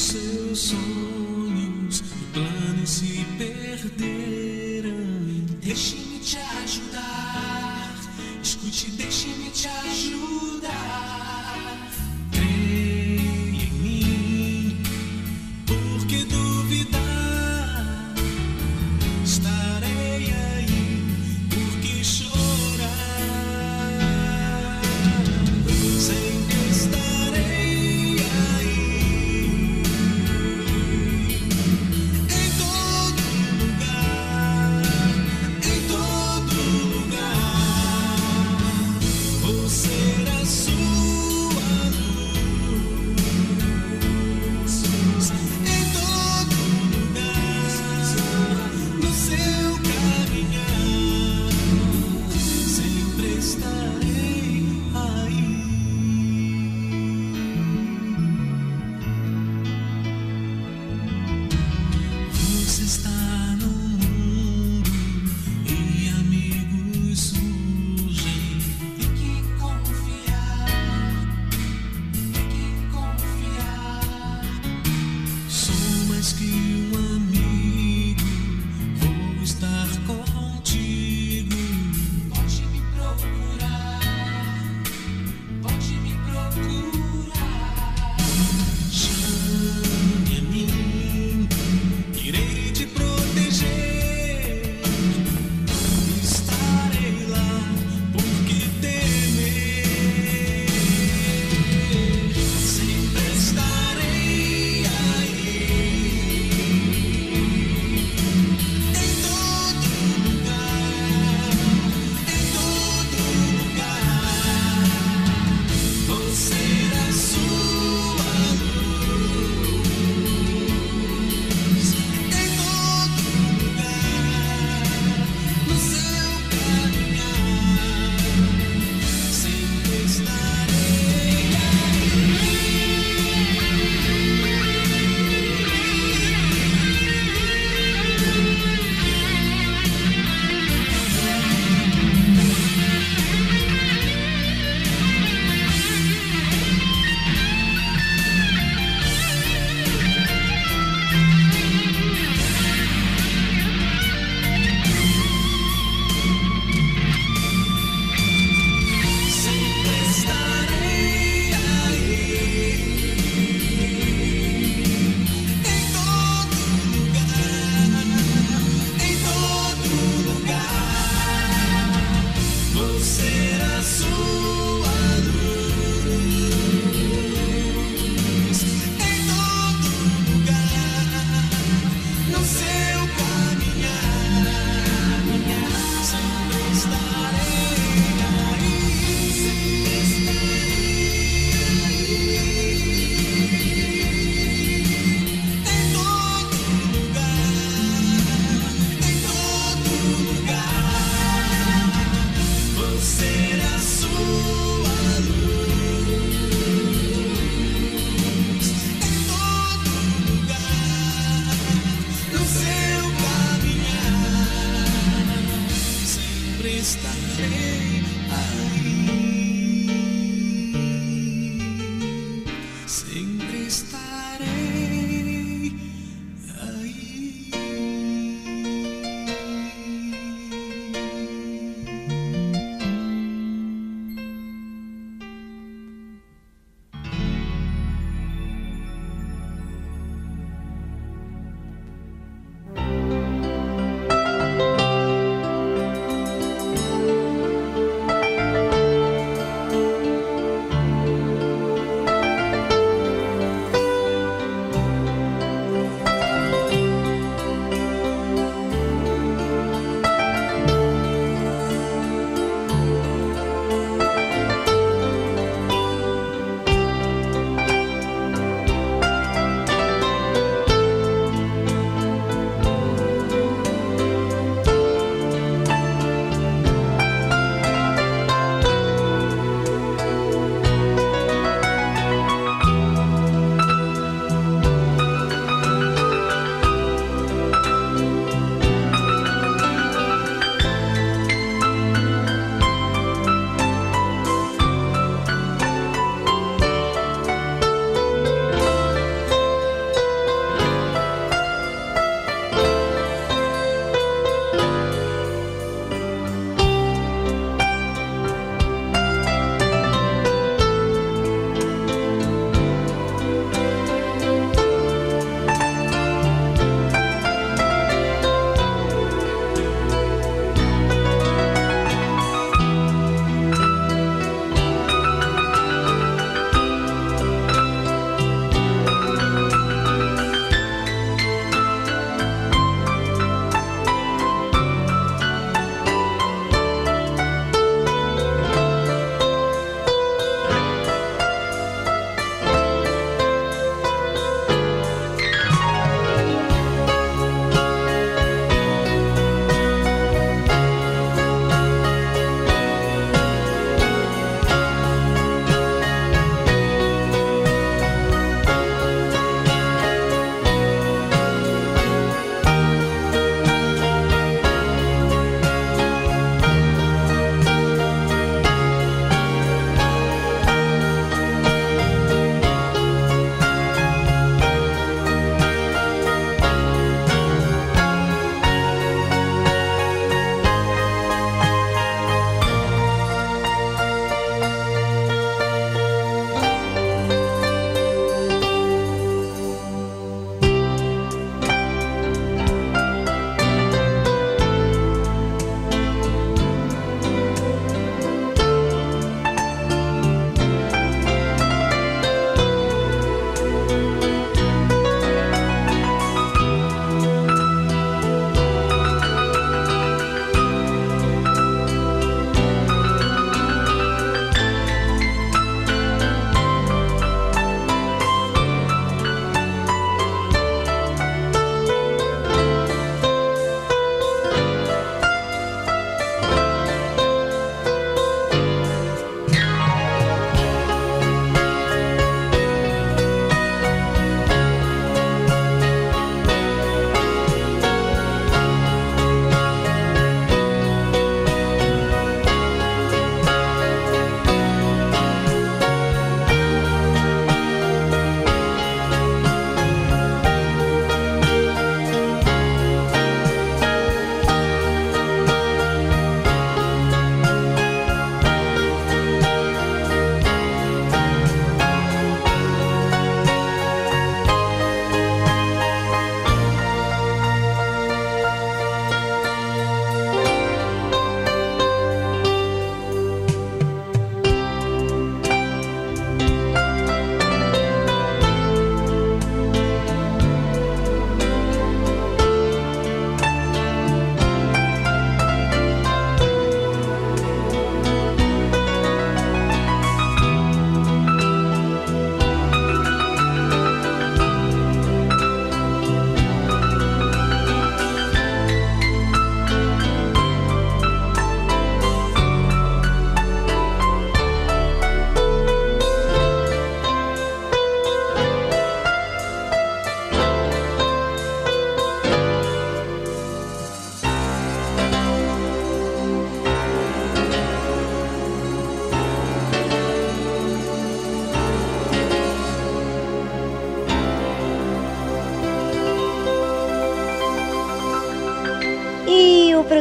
os 0.00 0.06
seus 0.06 0.58
sonhos 0.58 2.00
e 2.00 2.24
planos 2.32 2.88
se 2.88 3.26
perderam. 3.36 4.94
Deixe-me 5.60 6.18
te 6.20 6.38
ajudar, 6.38 7.94
escute, 8.42 8.92
deixe-me 8.92 9.50
te 9.50 9.68
ajudar. 9.68 11.29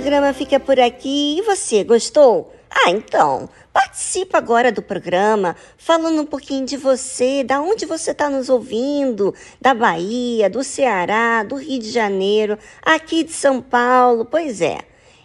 Programa 0.09 0.33
fica 0.33 0.59
por 0.59 0.79
aqui. 0.79 1.37
E 1.37 1.41
você, 1.43 1.83
gostou? 1.83 2.51
Ah, 2.67 2.89
então, 2.89 3.47
participa 3.71 4.39
agora 4.39 4.71
do 4.71 4.81
programa, 4.81 5.55
falando 5.77 6.19
um 6.19 6.25
pouquinho 6.25 6.65
de 6.65 6.77
você, 6.77 7.43
da 7.43 7.61
onde 7.61 7.85
você 7.85 8.09
está 8.09 8.27
nos 8.27 8.49
ouvindo, 8.49 9.35
da 9.61 9.71
Bahia, 9.71 10.49
do 10.49 10.63
Ceará, 10.63 11.43
do 11.43 11.57
Rio 11.57 11.79
de 11.79 11.91
Janeiro, 11.91 12.57
aqui 12.81 13.23
de 13.23 13.33
São 13.33 13.61
Paulo. 13.61 14.25
Pois 14.25 14.61
é, 14.61 14.79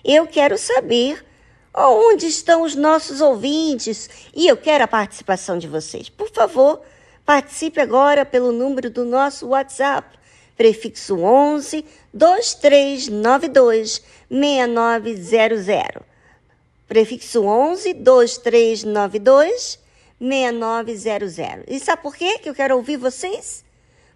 eu 0.05 0.27
quero 0.27 0.59
saber 0.59 1.25
onde 1.75 2.27
estão 2.27 2.61
os 2.61 2.75
nossos 2.75 3.23
ouvintes 3.23 4.11
e 4.37 4.47
eu 4.47 4.57
quero 4.59 4.85
a 4.85 4.89
participação 4.89 5.57
de 5.57 5.67
vocês. 5.67 6.11
Por 6.11 6.31
favor, 6.31 6.83
participe 7.25 7.81
agora 7.81 8.27
pelo 8.27 8.53
número 8.53 8.91
do 8.91 9.03
nosso 9.07 9.49
WhatsApp, 9.49 10.07
prefixo 10.57 11.19
11 11.21 11.85
2392 12.13 14.03
6900. 14.31 16.03
Prefixo 16.87 17.45
11 17.45 17.95
2392 17.95 19.79
6900. 20.21 21.65
E 21.69 21.81
sabe 21.81 22.03
por 22.03 22.15
quê 22.15 22.39
que 22.39 22.49
eu 22.49 22.55
quero 22.55 22.77
ouvir 22.77 22.97
vocês? 22.97 23.65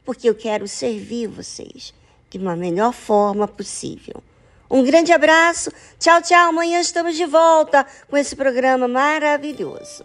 Porque 0.04 0.28
eu 0.28 0.34
quero 0.34 0.66
servir 0.68 1.26
vocês 1.26 1.92
de 2.30 2.38
uma 2.38 2.56
melhor 2.56 2.92
forma 2.92 3.48
possível. 3.48 4.22
Um 4.70 4.84
grande 4.84 5.12
abraço. 5.12 5.70
Tchau, 5.98 6.20
tchau. 6.20 6.50
Amanhã 6.50 6.80
estamos 6.80 7.16
de 7.16 7.24
volta 7.24 7.86
com 8.08 8.16
esse 8.16 8.36
programa 8.36 8.86
maravilhoso. 8.86 10.04